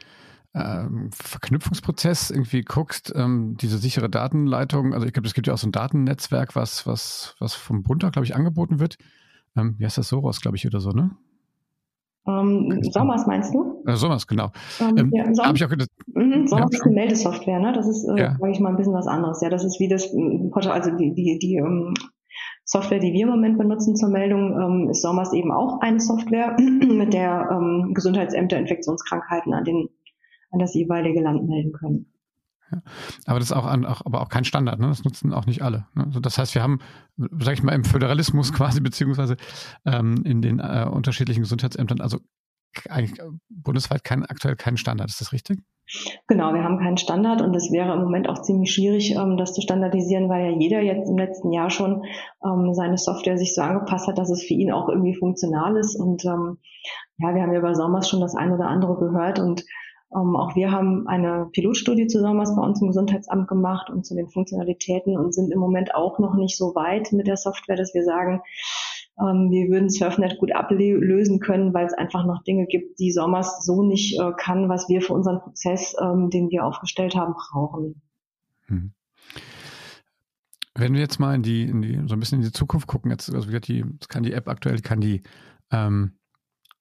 [0.54, 5.58] ähm, Verknüpfungsprozess irgendwie guckst, ähm, diese sichere Datenleitung, also ich glaube, es gibt ja auch
[5.58, 8.96] so ein Datennetzwerk, was, was, was vom Bund glaube ich, angeboten wird.
[9.56, 11.10] Ähm, wie heißt das Soros, glaube ich, oder so, ne?
[12.28, 13.82] Ähm, Sommers meinst du?
[13.86, 14.50] Äh, Sommers, genau.
[14.80, 16.78] Ähm, ähm, ja, Sommers, ich auch gedacht, mhm, Sommers ja.
[16.78, 17.72] ist eine Meldesoftware, ne?
[17.72, 18.36] Das ist, äh, ja.
[18.38, 19.40] sage ich mal, ein bisschen was anderes.
[19.42, 21.94] Ja, das ist wie das äh, Portal, also die, die, die um, ähm,
[22.68, 26.56] Software, die wir im Moment benutzen zur Meldung, ähm, ist Sommers eben auch eine Software,
[26.60, 29.88] mit der ähm, Gesundheitsämter Infektionskrankheiten an den
[30.50, 32.06] an das jeweilige Land melden können.
[32.70, 32.82] Ja.
[33.26, 34.88] Aber das ist auch, auch, aber auch kein Standard, ne?
[34.88, 35.86] Das nutzen auch nicht alle.
[35.94, 36.04] Ne?
[36.04, 36.80] Also das heißt, wir haben,
[37.16, 39.36] sag ich mal, im Föderalismus quasi, beziehungsweise
[39.84, 42.18] ähm, in den äh, unterschiedlichen Gesundheitsämtern, also
[42.90, 45.60] eigentlich bundesweit kein, aktuell keinen Standard, ist das richtig?
[46.26, 49.54] Genau, wir haben keinen Standard und es wäre im Moment auch ziemlich schwierig, ähm, das
[49.54, 52.04] zu standardisieren, weil ja jeder jetzt im letzten Jahr schon
[52.44, 55.94] ähm, seine Software sich so angepasst hat, dass es für ihn auch irgendwie funktional ist.
[55.94, 56.58] Und ähm,
[57.18, 59.64] ja, wir haben ja über Sommers schon das eine oder andere gehört und
[60.08, 64.28] auch wir haben eine Pilotstudie zusammen was bei uns im Gesundheitsamt gemacht und zu den
[64.28, 68.04] Funktionalitäten und sind im Moment auch noch nicht so weit mit der Software, dass wir
[68.04, 68.40] sagen,
[69.18, 73.64] ähm, wir würden Surfnet gut ablösen können, weil es einfach noch Dinge gibt, die Sommers
[73.64, 78.02] so nicht äh, kann, was wir für unseren Prozess, ähm, den wir aufgestellt haben, brauchen.
[78.66, 78.92] Hm.
[80.74, 83.10] Wenn wir jetzt mal in die, in die, so ein bisschen in die Zukunft gucken,
[83.10, 85.22] jetzt, also wie die, kann die App aktuell, kann die,
[85.70, 86.18] ähm,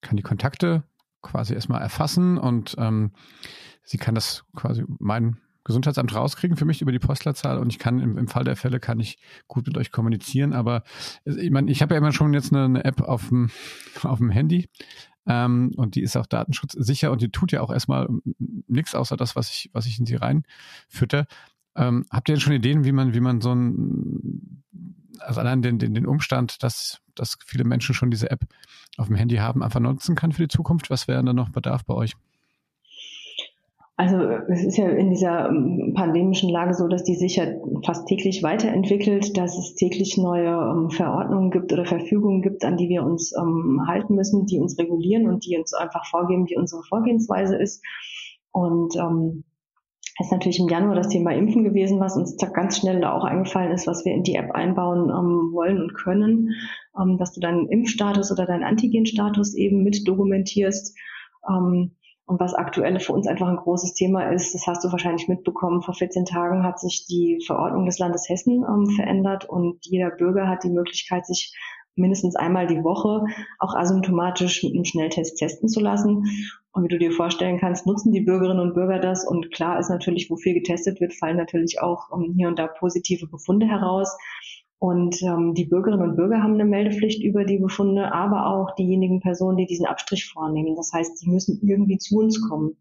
[0.01, 0.83] kann die Kontakte
[1.21, 3.11] quasi erstmal erfassen und ähm,
[3.83, 7.99] sie kann das quasi mein Gesundheitsamt rauskriegen für mich über die Postleitzahl und ich kann
[7.99, 10.53] im, im Fall der Fälle kann ich gut mit euch kommunizieren.
[10.53, 10.83] Aber
[11.25, 13.49] ich meine, ich habe ja immer schon jetzt eine, eine App auf dem,
[14.03, 14.69] auf dem Handy
[15.25, 18.07] ähm, und die ist auch datenschutzsicher und die tut ja auch erstmal
[18.67, 21.25] nichts außer das, was ich, was ich in sie reinfütter.
[21.75, 24.63] Ähm, habt ihr denn schon Ideen, wie man, wie man so ein
[25.19, 28.45] also allein den, den, den Umstand, dass, dass viele Menschen schon diese App
[28.97, 30.89] auf dem Handy haben, einfach nutzen kann für die Zukunft?
[30.89, 32.13] Was wäre da noch Bedarf bei euch?
[33.97, 37.45] Also es ist ja in dieser ähm, pandemischen Lage so, dass die sich ja
[37.85, 42.89] fast täglich weiterentwickelt, dass es täglich neue ähm, Verordnungen gibt oder Verfügungen gibt, an die
[42.89, 46.83] wir uns ähm, halten müssen, die uns regulieren und die uns einfach vorgeben, wie unsere
[46.83, 47.81] Vorgehensweise ist.
[48.51, 49.45] Und ähm,
[50.19, 53.71] ist natürlich im Januar das Thema Impfen gewesen, was uns ganz schnell da auch eingefallen
[53.71, 56.51] ist, was wir in die App einbauen ähm, wollen und können,
[56.99, 60.97] ähm, dass du deinen Impfstatus oder deinen Antigenstatus eben mit dokumentierst.
[61.49, 61.91] Ähm,
[62.25, 65.83] und was aktuell für uns einfach ein großes Thema ist, das hast du wahrscheinlich mitbekommen,
[65.83, 70.47] vor 14 Tagen hat sich die Verordnung des Landes Hessen ähm, verändert und jeder Bürger
[70.47, 71.55] hat die Möglichkeit, sich
[71.95, 73.25] mindestens einmal die Woche
[73.59, 76.25] auch asymptomatisch mit einem Schnelltest testen zu lassen.
[76.71, 79.25] Und wie du dir vorstellen kannst, nutzen die Bürgerinnen und Bürger das.
[79.25, 82.67] Und klar ist natürlich, wo viel getestet wird, fallen natürlich auch um, hier und da
[82.67, 84.17] positive Befunde heraus.
[84.79, 89.19] Und ähm, die Bürgerinnen und Bürger haben eine Meldepflicht über die Befunde, aber auch diejenigen
[89.19, 90.75] Personen, die diesen Abstrich vornehmen.
[90.75, 92.75] Das heißt, sie müssen irgendwie zu uns kommen.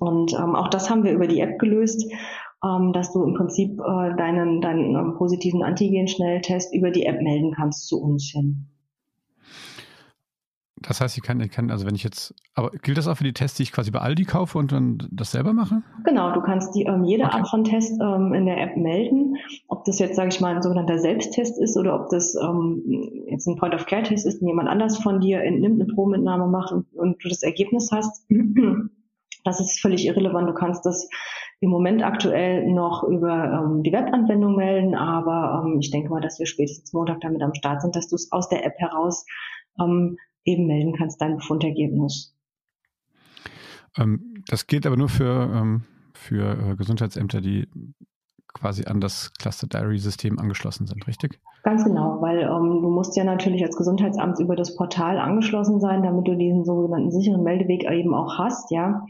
[0.00, 2.10] Und ähm, auch das haben wir über die App gelöst,
[2.64, 7.52] ähm, dass du im Prinzip äh, deinen, deinen ähm, positiven Antigen-Schnelltest über die App melden
[7.52, 8.71] kannst zu uns hin.
[10.82, 13.24] Das heißt, ich kann, ich kann, also wenn ich jetzt, aber gilt das auch für
[13.24, 15.82] die Tests, die ich quasi bei Aldi kaufe und dann das selber mache?
[16.04, 17.36] Genau, du kannst die, ähm, jede okay.
[17.36, 19.36] Art von Test ähm, in der App melden.
[19.68, 22.82] Ob das jetzt, sage ich mal, ein sogenannter Selbsttest ist oder ob das ähm,
[23.28, 27.22] jetzt ein Point-of-Care-Test ist, den jemand anders von dir entnimmt, eine Probenentnahme macht und, und
[27.24, 28.26] du das Ergebnis hast.
[29.44, 30.48] Das ist völlig irrelevant.
[30.48, 31.08] Du kannst das
[31.62, 36.38] im Moment aktuell noch über ähm, die Webanwendung melden, aber ähm, ich denke mal, dass
[36.38, 39.24] wir spätestens Montag damit am Start sind, dass du es aus der App heraus
[39.80, 42.34] ähm, eben melden kannst, dein Befundergebnis.
[43.96, 47.68] Ähm, das gilt aber nur für, ähm, für äh, Gesundheitsämter, die
[48.52, 51.40] quasi an das Cluster Diary System angeschlossen sind, richtig?
[51.62, 56.02] Ganz genau, weil ähm, du musst ja natürlich als Gesundheitsamt über das Portal angeschlossen sein,
[56.02, 59.06] damit du diesen sogenannten sicheren Meldeweg eben auch hast, ja.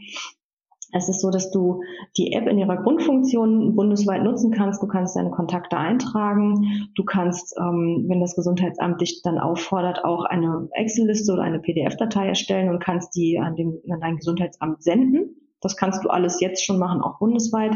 [0.93, 1.81] Es ist so, dass du
[2.17, 4.81] die App in ihrer Grundfunktion bundesweit nutzen kannst.
[4.81, 6.87] Du kannst deine Kontakte eintragen.
[6.95, 12.27] Du kannst, ähm, wenn das Gesundheitsamt dich dann auffordert, auch eine Excel-Liste oder eine PDF-Datei
[12.27, 15.35] erstellen und kannst die an, den, an dein Gesundheitsamt senden.
[15.61, 17.75] Das kannst du alles jetzt schon machen, auch bundesweit.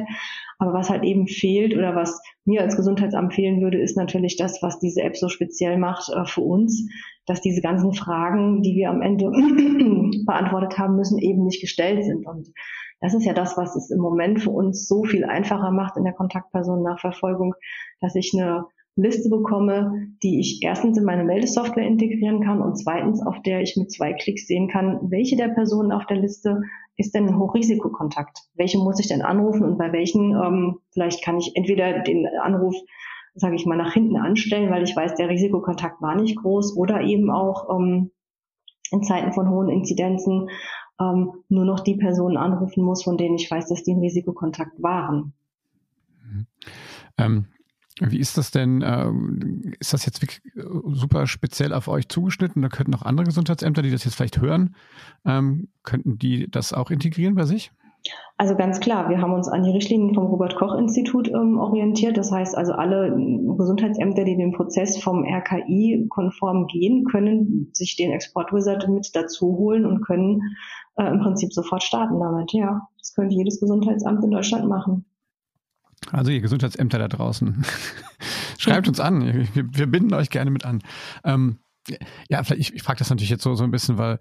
[0.60, 4.62] Aber was halt eben fehlt oder was mir als Gesundheitsamt fehlen würde, ist natürlich das,
[4.62, 6.88] was diese App so speziell macht äh, für uns,
[7.26, 9.26] dass diese ganzen Fragen, die wir am Ende
[10.26, 12.28] beantwortet haben müssen, eben nicht gestellt sind.
[12.28, 12.50] Und
[13.00, 16.04] das ist ja das, was es im Moment für uns so viel einfacher macht in
[16.04, 17.54] der Kontaktpersonennachverfolgung,
[18.02, 23.24] dass ich eine Liste bekomme, die ich erstens in meine Meldesoftware integrieren kann und zweitens,
[23.24, 26.62] auf der ich mit zwei Klicks sehen kann, welche der Personen auf der Liste
[26.98, 28.40] ist denn ein Hochrisikokontakt?
[28.56, 32.76] Welche muss ich denn anrufen und bei welchen ähm, vielleicht kann ich entweder den Anruf,
[33.36, 37.02] sage ich mal, nach hinten anstellen, weil ich weiß, der Risikokontakt war nicht groß oder
[37.02, 38.10] eben auch ähm,
[38.90, 40.50] in Zeiten von hohen Inzidenzen
[41.00, 44.82] ähm, nur noch die Personen anrufen muss, von denen ich weiß, dass die ein Risikokontakt
[44.82, 45.34] waren.
[47.18, 47.46] Ähm,
[48.00, 48.82] wie ist das denn?
[48.82, 49.12] Äh,
[49.80, 52.62] ist das jetzt wirklich äh, super speziell auf euch zugeschnitten?
[52.62, 54.76] Da könnten auch andere Gesundheitsämter, die das jetzt vielleicht hören,
[55.26, 57.72] ähm, könnten die das auch integrieren bei sich?
[58.40, 62.18] Also ganz klar, wir haben uns an die Richtlinien vom Robert Koch Institut ähm, orientiert.
[62.18, 63.10] Das heißt also, alle
[63.58, 69.48] Gesundheitsämter, die den Prozess vom RKI konform gehen, können sich den Export Wizard mit dazu
[69.58, 70.42] holen und können
[70.98, 72.54] äh, im Prinzip sofort starten damit.
[72.54, 75.06] Ja, das könnte jedes Gesundheitsamt in Deutschland machen.
[76.12, 77.66] Also ihr Gesundheitsämter da draußen,
[78.60, 79.26] schreibt uns an.
[79.54, 80.84] Wir, wir, binden euch gerne mit an.
[81.24, 81.58] Ähm,
[82.30, 84.20] ja, vielleicht, ich, ich frage das natürlich jetzt so, so ein bisschen, weil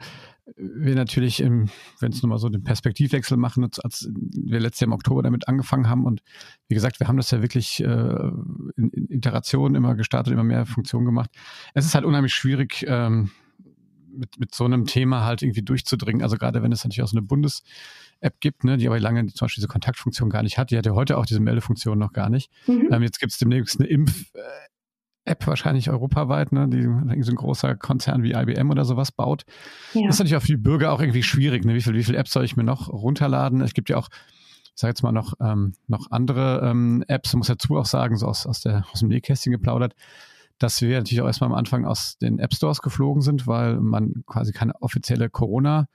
[0.56, 1.68] wir natürlich, wenn
[2.00, 6.04] es nochmal so den Perspektivwechsel machen, als wir letztes Jahr im Oktober damit angefangen haben
[6.04, 6.22] und
[6.68, 8.30] wie gesagt, wir haben das ja wirklich äh,
[8.76, 11.30] in, in Iterationen immer gestartet, immer mehr Funktionen gemacht.
[11.74, 13.30] Es ist halt unheimlich schwierig, ähm,
[14.18, 16.22] mit, mit so einem Thema halt irgendwie durchzudringen.
[16.22, 19.44] Also gerade wenn es natürlich auch so eine Bundes-App gibt, ne, die aber lange zum
[19.46, 20.70] Beispiel diese Kontaktfunktion gar nicht hat.
[20.70, 22.50] Die hat ja heute auch diese Meldefunktion noch gar nicht.
[22.66, 22.88] Mhm.
[22.90, 24.30] Ähm, jetzt gibt es demnächst eine Impf-
[25.26, 26.82] App wahrscheinlich europaweit, ne, die
[27.22, 29.44] so ein großer Konzern wie IBM oder sowas baut.
[29.92, 30.06] Ja.
[30.06, 31.64] Das ist natürlich auch für die Bürger auch irgendwie schwierig.
[31.64, 31.74] Ne?
[31.74, 33.60] Wie viel, wie viel Apps soll ich mir noch runterladen?
[33.60, 34.08] Es gibt ja auch,
[34.64, 37.30] ich sage jetzt mal noch, ähm, noch andere ähm, Apps.
[37.30, 39.94] Ich muss dazu auch sagen, so aus, aus, der, aus dem Nähkästchen geplaudert
[40.58, 44.24] dass wir natürlich auch erstmal am Anfang aus den App Stores geflogen sind, weil man
[44.26, 45.86] quasi keine offizielle Corona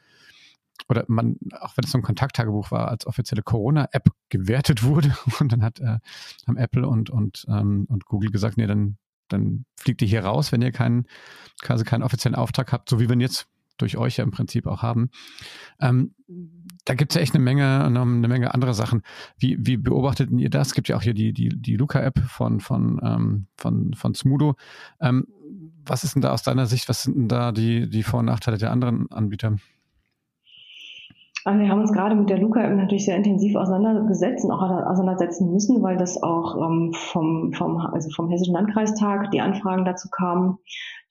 [0.90, 5.16] oder man, auch wenn es so ein Kontakttagebuch war, als offizielle Corona-App gewertet wurde.
[5.40, 6.00] Und dann hat, äh,
[6.48, 8.98] haben Apple und, und, ähm, und Google gesagt, nee, dann,
[9.32, 11.06] dann fliegt ihr hier raus, wenn ihr keinen,
[11.62, 14.68] quasi keinen offiziellen Auftrag habt, so wie wir ihn jetzt durch euch ja im Prinzip
[14.68, 15.10] auch haben.
[15.80, 16.14] Ähm,
[16.86, 19.02] da gibt es ja echt eine Menge, eine Menge andere Sachen.
[19.38, 20.70] Wie, wie beobachtet ihr das?
[20.70, 24.56] Es gibt ja auch hier die, die, die Luca-App von, von, ähm, von, von Smudo.
[25.00, 25.28] Ähm,
[25.84, 28.28] was ist denn da aus deiner Sicht, was sind denn da die, die Vor- und
[28.28, 29.58] Nachteile der anderen Anbieter?
[31.44, 35.52] Also wir haben uns gerade mit der Luca-App natürlich sehr intensiv auseinandergesetzt und auch auseinandersetzen
[35.52, 40.58] müssen, weil das auch ähm, vom, vom, also vom Hessischen Landkreistag die Anfragen dazu kamen.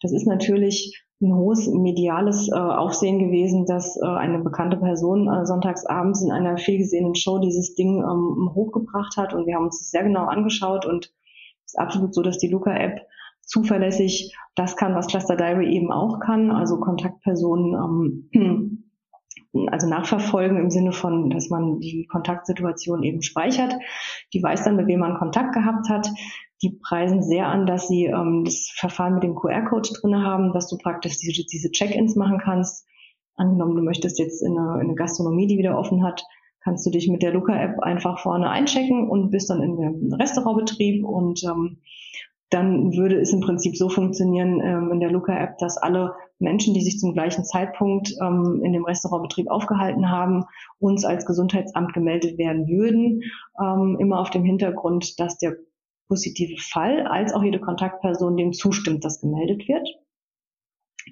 [0.00, 5.44] Das ist natürlich ein hohes mediales äh, Aufsehen gewesen, dass äh, eine bekannte Person äh,
[5.44, 9.90] sonntagsabends in einer vielgesehenen Show dieses Ding ähm, hochgebracht hat und wir haben uns das
[9.90, 11.12] sehr genau angeschaut und
[11.66, 13.02] es ist absolut so, dass die Luca-App
[13.42, 18.79] zuverlässig das kann, was Cluster Diary eben auch kann, also Kontaktpersonen ähm,
[19.68, 23.74] also nachverfolgen im Sinne von, dass man die Kontaktsituation eben speichert.
[24.32, 26.10] Die weiß dann, mit wem man Kontakt gehabt hat
[26.62, 30.68] die preisen sehr an, dass sie ähm, das Verfahren mit dem QR-Code drinne haben, dass
[30.68, 32.86] du praktisch diese, diese Check-ins machen kannst.
[33.36, 36.22] Angenommen, du möchtest jetzt in eine, in eine Gastronomie, die wieder offen hat,
[36.62, 41.04] kannst du dich mit der Luca-App einfach vorne einchecken und bist dann in dem Restaurantbetrieb
[41.04, 41.78] und ähm,
[42.50, 46.82] dann würde es im Prinzip so funktionieren ähm, in der Luca-App, dass alle Menschen, die
[46.82, 50.44] sich zum gleichen Zeitpunkt ähm, in dem Restaurantbetrieb aufgehalten haben,
[50.78, 53.22] uns als Gesundheitsamt gemeldet werden würden,
[53.60, 55.56] ähm, immer auf dem Hintergrund, dass der
[56.08, 59.88] positive Fall als auch jede Kontaktperson dem zustimmt, dass gemeldet wird.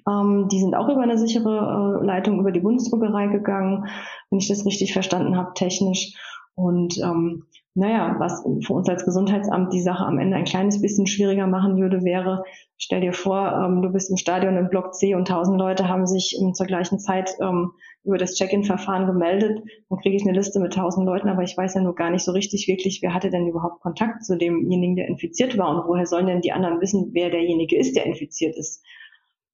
[0.07, 3.87] Ähm, die sind auch über eine sichere äh, Leitung über die Bundesdruckerei gegangen,
[4.29, 6.13] wenn ich das richtig verstanden habe, technisch.
[6.55, 7.45] Und ähm,
[7.79, 11.77] naja, was für uns als Gesundheitsamt die Sache am Ende ein kleines bisschen schwieriger machen
[11.77, 12.43] würde, wäre,
[12.77, 16.05] stell dir vor, ähm, du bist im Stadion im Block C und tausend Leute haben
[16.05, 17.71] sich zur gleichen Zeit ähm,
[18.03, 19.63] über das Check-in-Verfahren gemeldet.
[19.89, 22.25] Dann kriege ich eine Liste mit tausend Leuten, aber ich weiß ja nur gar nicht
[22.25, 26.05] so richtig wirklich, wer hatte denn überhaupt Kontakt zu demjenigen, der infiziert war und woher
[26.05, 28.83] sollen denn die anderen wissen, wer derjenige ist, der infiziert ist.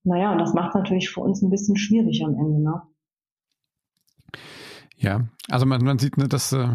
[0.03, 2.59] Naja, und das macht es natürlich für uns ein bisschen schwierig am Ende.
[2.59, 2.81] Ne?
[4.97, 6.69] Ja, also man, man sieht, ne, dass, äh,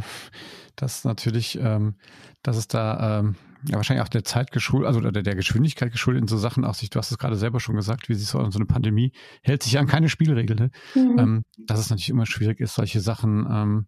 [0.80, 1.94] dass natürlich, ähm,
[2.42, 6.22] dass es da ähm, ja wahrscheinlich auch der Zeit geschuldet, also oder der Geschwindigkeit geschuldet
[6.22, 8.38] in so Sachen auch sich, du hast es gerade selber schon gesagt, wie sich so,
[8.50, 9.12] so eine Pandemie
[9.42, 10.70] hält sich an keine Spielregel, ne?
[10.94, 11.18] Mhm.
[11.18, 13.86] Ähm, dass es natürlich immer schwierig ist, solche Sachen ähm,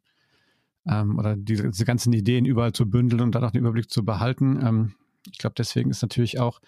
[0.86, 4.04] ähm, oder die, diese ganzen Ideen überall zu bündeln und dann auch den Überblick zu
[4.04, 4.60] behalten.
[4.62, 4.94] Ähm,
[5.30, 6.60] ich glaube, deswegen ist natürlich auch,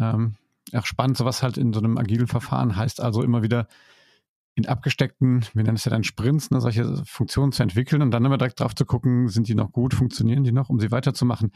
[0.00, 0.36] ähm,
[0.72, 3.68] auch spannend, sowas halt in so einem agilen Verfahren heißt also immer wieder
[4.54, 8.24] in abgesteckten, wir nennen es ja dann Sprints, ne, solche Funktionen zu entwickeln und dann
[8.24, 11.52] immer direkt drauf zu gucken, sind die noch gut, funktionieren die noch, um sie weiterzumachen.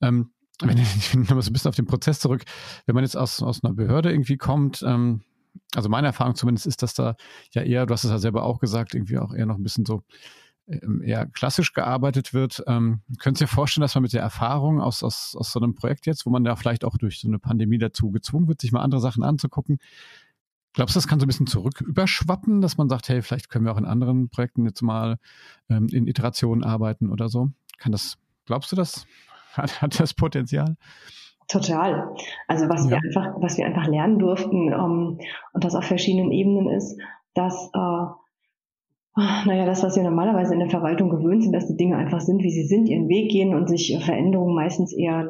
[0.00, 0.30] Ähm,
[0.62, 2.44] wenn ich nochmal so ein bisschen auf den Prozess zurück,
[2.86, 5.22] wenn man jetzt aus, aus einer Behörde irgendwie kommt, ähm,
[5.74, 7.16] also meine Erfahrung zumindest ist, dass da
[7.52, 9.84] ja eher, du hast es ja selber auch gesagt, irgendwie auch eher noch ein bisschen
[9.84, 10.02] so
[10.68, 12.62] ähm, eher klassisch gearbeitet wird.
[12.66, 15.74] Ähm, könnt ihr dir vorstellen, dass man mit der Erfahrung aus, aus, aus so einem
[15.74, 18.72] Projekt jetzt, wo man da vielleicht auch durch so eine Pandemie dazu gezwungen wird, sich
[18.72, 19.78] mal andere Sachen anzugucken,
[20.78, 23.64] Glaubst du, das kann so ein bisschen zurück überschwappen, dass man sagt, hey, vielleicht können
[23.64, 25.16] wir auch in anderen Projekten jetzt mal
[25.68, 27.48] ähm, in Iterationen arbeiten oder so?
[27.78, 29.04] Kann das, glaubst du das?
[29.54, 30.76] Hat, hat das Potenzial?
[31.48, 32.14] Total.
[32.46, 32.90] Also was ja.
[32.90, 35.18] wir einfach, was wir einfach lernen durften ähm,
[35.52, 36.96] und das auf verschiedenen Ebenen ist,
[37.34, 38.06] dass äh,
[39.46, 42.44] naja, das, was wir normalerweise in der Verwaltung gewöhnt sind, dass die Dinge einfach sind,
[42.44, 45.28] wie sie sind, ihren Weg gehen und sich Veränderungen meistens eher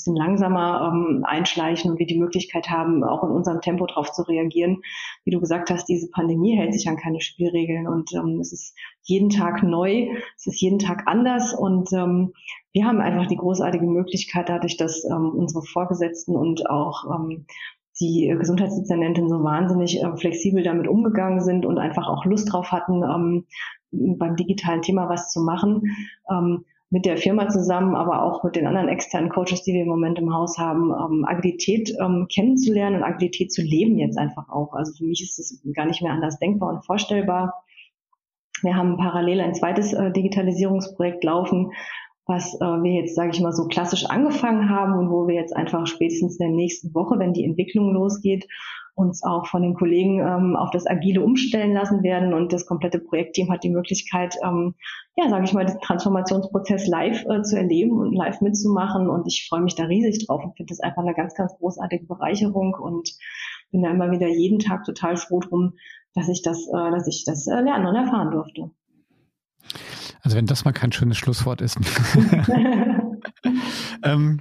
[0.00, 4.22] bisschen langsamer ähm, einschleichen und wir die Möglichkeit haben, auch in unserem Tempo darauf zu
[4.22, 4.82] reagieren.
[5.24, 8.74] Wie du gesagt hast, diese Pandemie hält sich an keine Spielregeln und ähm, es ist
[9.02, 12.32] jeden Tag neu, es ist jeden Tag anders und ähm,
[12.72, 17.44] wir haben einfach die großartige Möglichkeit dadurch, dass ähm, unsere Vorgesetzten und auch ähm,
[18.00, 23.02] die Gesundheitsdezernentin so wahnsinnig äh, flexibel damit umgegangen sind und einfach auch Lust drauf hatten,
[23.02, 23.46] ähm,
[23.90, 25.82] beim digitalen Thema was zu machen.
[26.30, 29.88] Ähm, mit der Firma zusammen, aber auch mit den anderen externen Coaches, die wir im
[29.88, 34.74] Moment im Haus haben, ähm, Agilität ähm, kennenzulernen und Agilität zu leben jetzt einfach auch.
[34.74, 37.62] Also für mich ist das gar nicht mehr anders denkbar und vorstellbar.
[38.62, 41.72] Wir haben parallel ein zweites äh, Digitalisierungsprojekt laufen,
[42.26, 45.54] was äh, wir jetzt, sage ich mal, so klassisch angefangen haben und wo wir jetzt
[45.54, 48.48] einfach spätestens in der nächsten Woche, wenn die Entwicklung losgeht,
[49.00, 52.98] uns auch von den Kollegen ähm, auf das Agile umstellen lassen werden und das komplette
[52.98, 54.74] Projektteam hat die Möglichkeit, ähm,
[55.16, 59.46] ja, sage ich mal, den Transformationsprozess live äh, zu erleben und live mitzumachen und ich
[59.48, 63.14] freue mich da riesig drauf und finde das einfach eine ganz, ganz großartige Bereicherung und
[63.70, 65.72] bin da immer wieder jeden Tag total froh drum,
[66.14, 68.70] dass ich das, äh, dass ich das äh, lernen und erfahren durfte.
[70.22, 71.78] Also wenn das mal kein schönes Schlusswort ist.
[74.02, 74.40] ähm,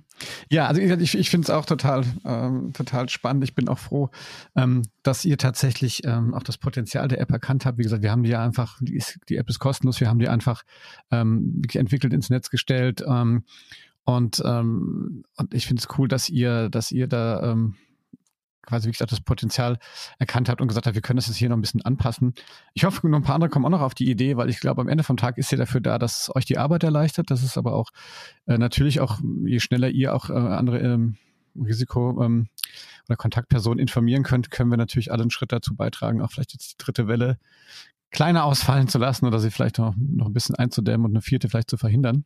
[0.50, 3.44] ja, also ich, ich finde es auch total, ähm, total spannend.
[3.44, 4.10] Ich bin auch froh,
[4.56, 7.78] ähm, dass ihr tatsächlich ähm, auch das Potenzial der App erkannt habt.
[7.78, 10.20] Wie gesagt, wir haben die ja einfach, die, ist, die App ist kostenlos, wir haben
[10.20, 10.64] die einfach
[11.12, 13.04] ähm, entwickelt ins Netz gestellt.
[13.08, 13.44] Ähm,
[14.06, 17.56] und, und ich finde es cool, dass ihr, dass ihr da
[18.62, 19.80] quasi, wie gesagt, das Potenzial
[20.18, 22.34] erkannt habt und gesagt habt, wir können das jetzt hier noch ein bisschen anpassen.
[22.74, 24.82] Ich hoffe, noch ein paar andere kommen auch noch auf die Idee, weil ich glaube,
[24.82, 27.32] am Ende vom Tag ist ihr dafür da, dass euch die Arbeit erleichtert.
[27.32, 27.90] Das ist aber auch
[28.46, 31.18] äh, natürlich auch, je schneller ihr auch äh, andere ähm,
[31.56, 32.48] Risiko- ähm,
[33.08, 36.74] oder Kontaktpersonen informieren könnt, können wir natürlich alle einen Schritt dazu beitragen, auch vielleicht jetzt
[36.74, 37.40] die dritte Welle
[38.12, 41.50] kleiner ausfallen zu lassen oder sie vielleicht noch, noch ein bisschen einzudämmen und eine vierte
[41.50, 42.26] vielleicht zu verhindern.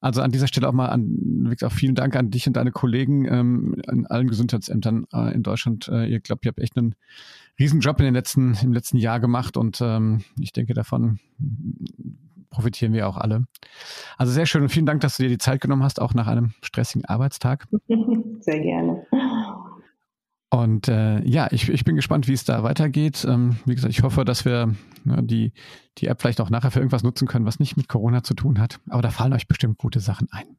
[0.00, 3.26] Also an dieser Stelle auch mal an, auch vielen Dank an dich und deine Kollegen
[3.26, 5.88] ähm, an allen Gesundheitsämtern äh, in Deutschland.
[5.88, 6.94] Äh, ihr glaubt, ihr habt echt einen
[7.58, 11.18] riesen Job in den letzten, im letzten Jahr gemacht und ähm, ich denke, davon
[12.50, 13.44] profitieren wir auch alle.
[14.18, 16.26] Also sehr schön und vielen Dank, dass du dir die Zeit genommen hast, auch nach
[16.26, 17.66] einem stressigen Arbeitstag.
[18.40, 19.06] Sehr gerne.
[20.50, 23.24] Und äh, ja, ich, ich bin gespannt, wie es da weitergeht.
[23.28, 25.52] Ähm, wie gesagt, ich hoffe, dass wir ne, die,
[25.98, 28.58] die App vielleicht auch nachher für irgendwas nutzen können, was nicht mit Corona zu tun
[28.58, 28.80] hat.
[28.88, 30.56] Aber da fallen euch bestimmt gute Sachen ein.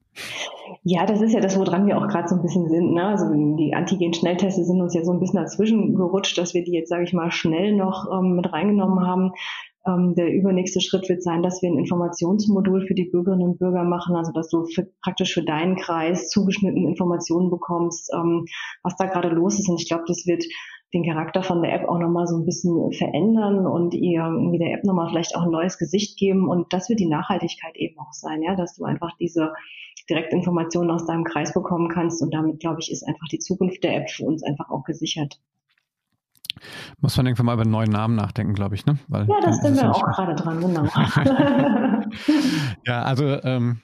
[0.84, 2.94] Ja, das ist ja das, woran wir auch gerade so ein bisschen sind.
[2.94, 3.06] Ne?
[3.06, 3.26] Also
[3.58, 7.04] die Antigen-Schnellteste sind uns ja so ein bisschen dazwischen gerutscht, dass wir die jetzt, sage
[7.04, 9.32] ich mal, schnell noch ähm, mit reingenommen haben.
[9.88, 13.84] Ähm, der übernächste Schritt wird sein, dass wir ein Informationsmodul für die Bürgerinnen und Bürger
[13.84, 18.46] machen, also dass du für, praktisch für deinen Kreis zugeschnitten Informationen bekommst, ähm,
[18.84, 19.70] was da gerade los ist.
[19.70, 20.44] Und ich glaube, das wird
[20.94, 24.74] den Charakter von der App auch nochmal so ein bisschen verändern und ihr irgendwie der
[24.74, 26.48] App nochmal vielleicht auch ein neues Gesicht geben.
[26.48, 29.54] Und das wird die Nachhaltigkeit eben auch sein, ja, dass du einfach diese
[30.10, 32.22] Direktinformationen aus deinem Kreis bekommen kannst.
[32.22, 35.40] Und damit, glaube ich, ist einfach die Zukunft der App für uns einfach auch gesichert.
[37.00, 38.98] Muss man irgendwann mal über einen neuen Namen nachdenken, glaube ich, ne?
[39.08, 40.84] Weil ja, das sind wir auch gerade dran, genau.
[42.86, 43.82] ja, also ähm,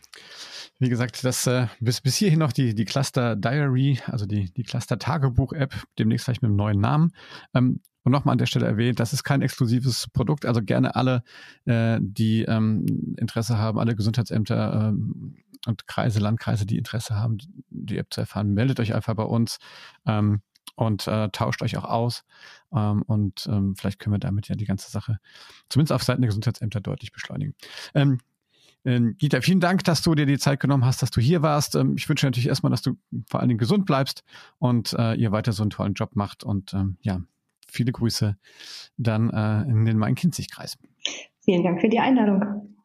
[0.80, 4.64] wie gesagt, das äh, bis, bis hierhin noch die, die Cluster Diary, also die, die
[4.64, 7.12] Cluster Tagebuch-App, demnächst gleich mit einem neuen Namen.
[7.54, 11.24] Ähm, und nochmal an der Stelle erwähnt, das ist kein exklusives Produkt, also gerne alle,
[11.66, 17.38] äh, die ähm, Interesse haben, alle Gesundheitsämter ähm, und Kreise, Landkreise, die Interesse haben,
[17.70, 19.58] die App zu erfahren, meldet euch einfach bei uns.
[20.06, 20.42] Ähm,
[20.76, 22.24] und äh, tauscht euch auch aus.
[22.74, 25.20] Ähm, und ähm, vielleicht können wir damit ja die ganze Sache
[25.70, 27.56] zumindest auf Seiten der Gesundheitsämter deutlich beschleunigen.
[27.96, 28.20] Ähm,
[28.84, 31.76] äh, Gita, vielen Dank, dass du dir die Zeit genommen hast, dass du hier warst.
[31.76, 32.98] Ähm, ich wünsche natürlich erstmal, dass du
[33.30, 34.24] vor allen Dingen gesund bleibst
[34.60, 36.44] und äh, ihr weiter so einen tollen Job macht.
[36.44, 37.22] Und ähm, ja,
[37.68, 38.38] viele Grüße
[38.98, 40.78] dann äh, in den Main-Kinzig-Kreis.
[41.44, 42.77] Vielen Dank für die Einladung.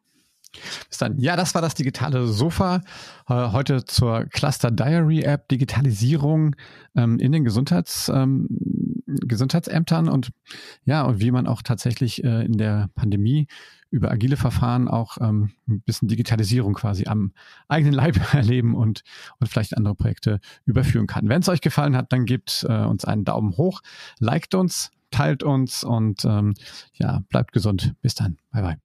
[0.87, 1.17] Bis dann.
[1.19, 2.81] Ja, das war das digitale Sofa.
[3.27, 6.55] Äh, heute zur Cluster Diary App, Digitalisierung
[6.95, 8.47] ähm, in den Gesundheits, ähm,
[9.05, 10.31] Gesundheitsämtern und
[10.85, 13.47] ja, und wie man auch tatsächlich äh, in der Pandemie
[13.93, 17.31] über agile Verfahren auch ähm, ein bisschen Digitalisierung quasi am
[17.67, 19.03] eigenen Leib erleben und,
[19.39, 21.29] und vielleicht andere Projekte überführen kann.
[21.29, 23.81] Wenn es euch gefallen hat, dann gebt äh, uns einen Daumen hoch,
[24.19, 26.55] liked uns, teilt uns und ähm,
[26.95, 27.93] ja, bleibt gesund.
[28.01, 28.37] Bis dann.
[28.51, 28.77] Bye bye.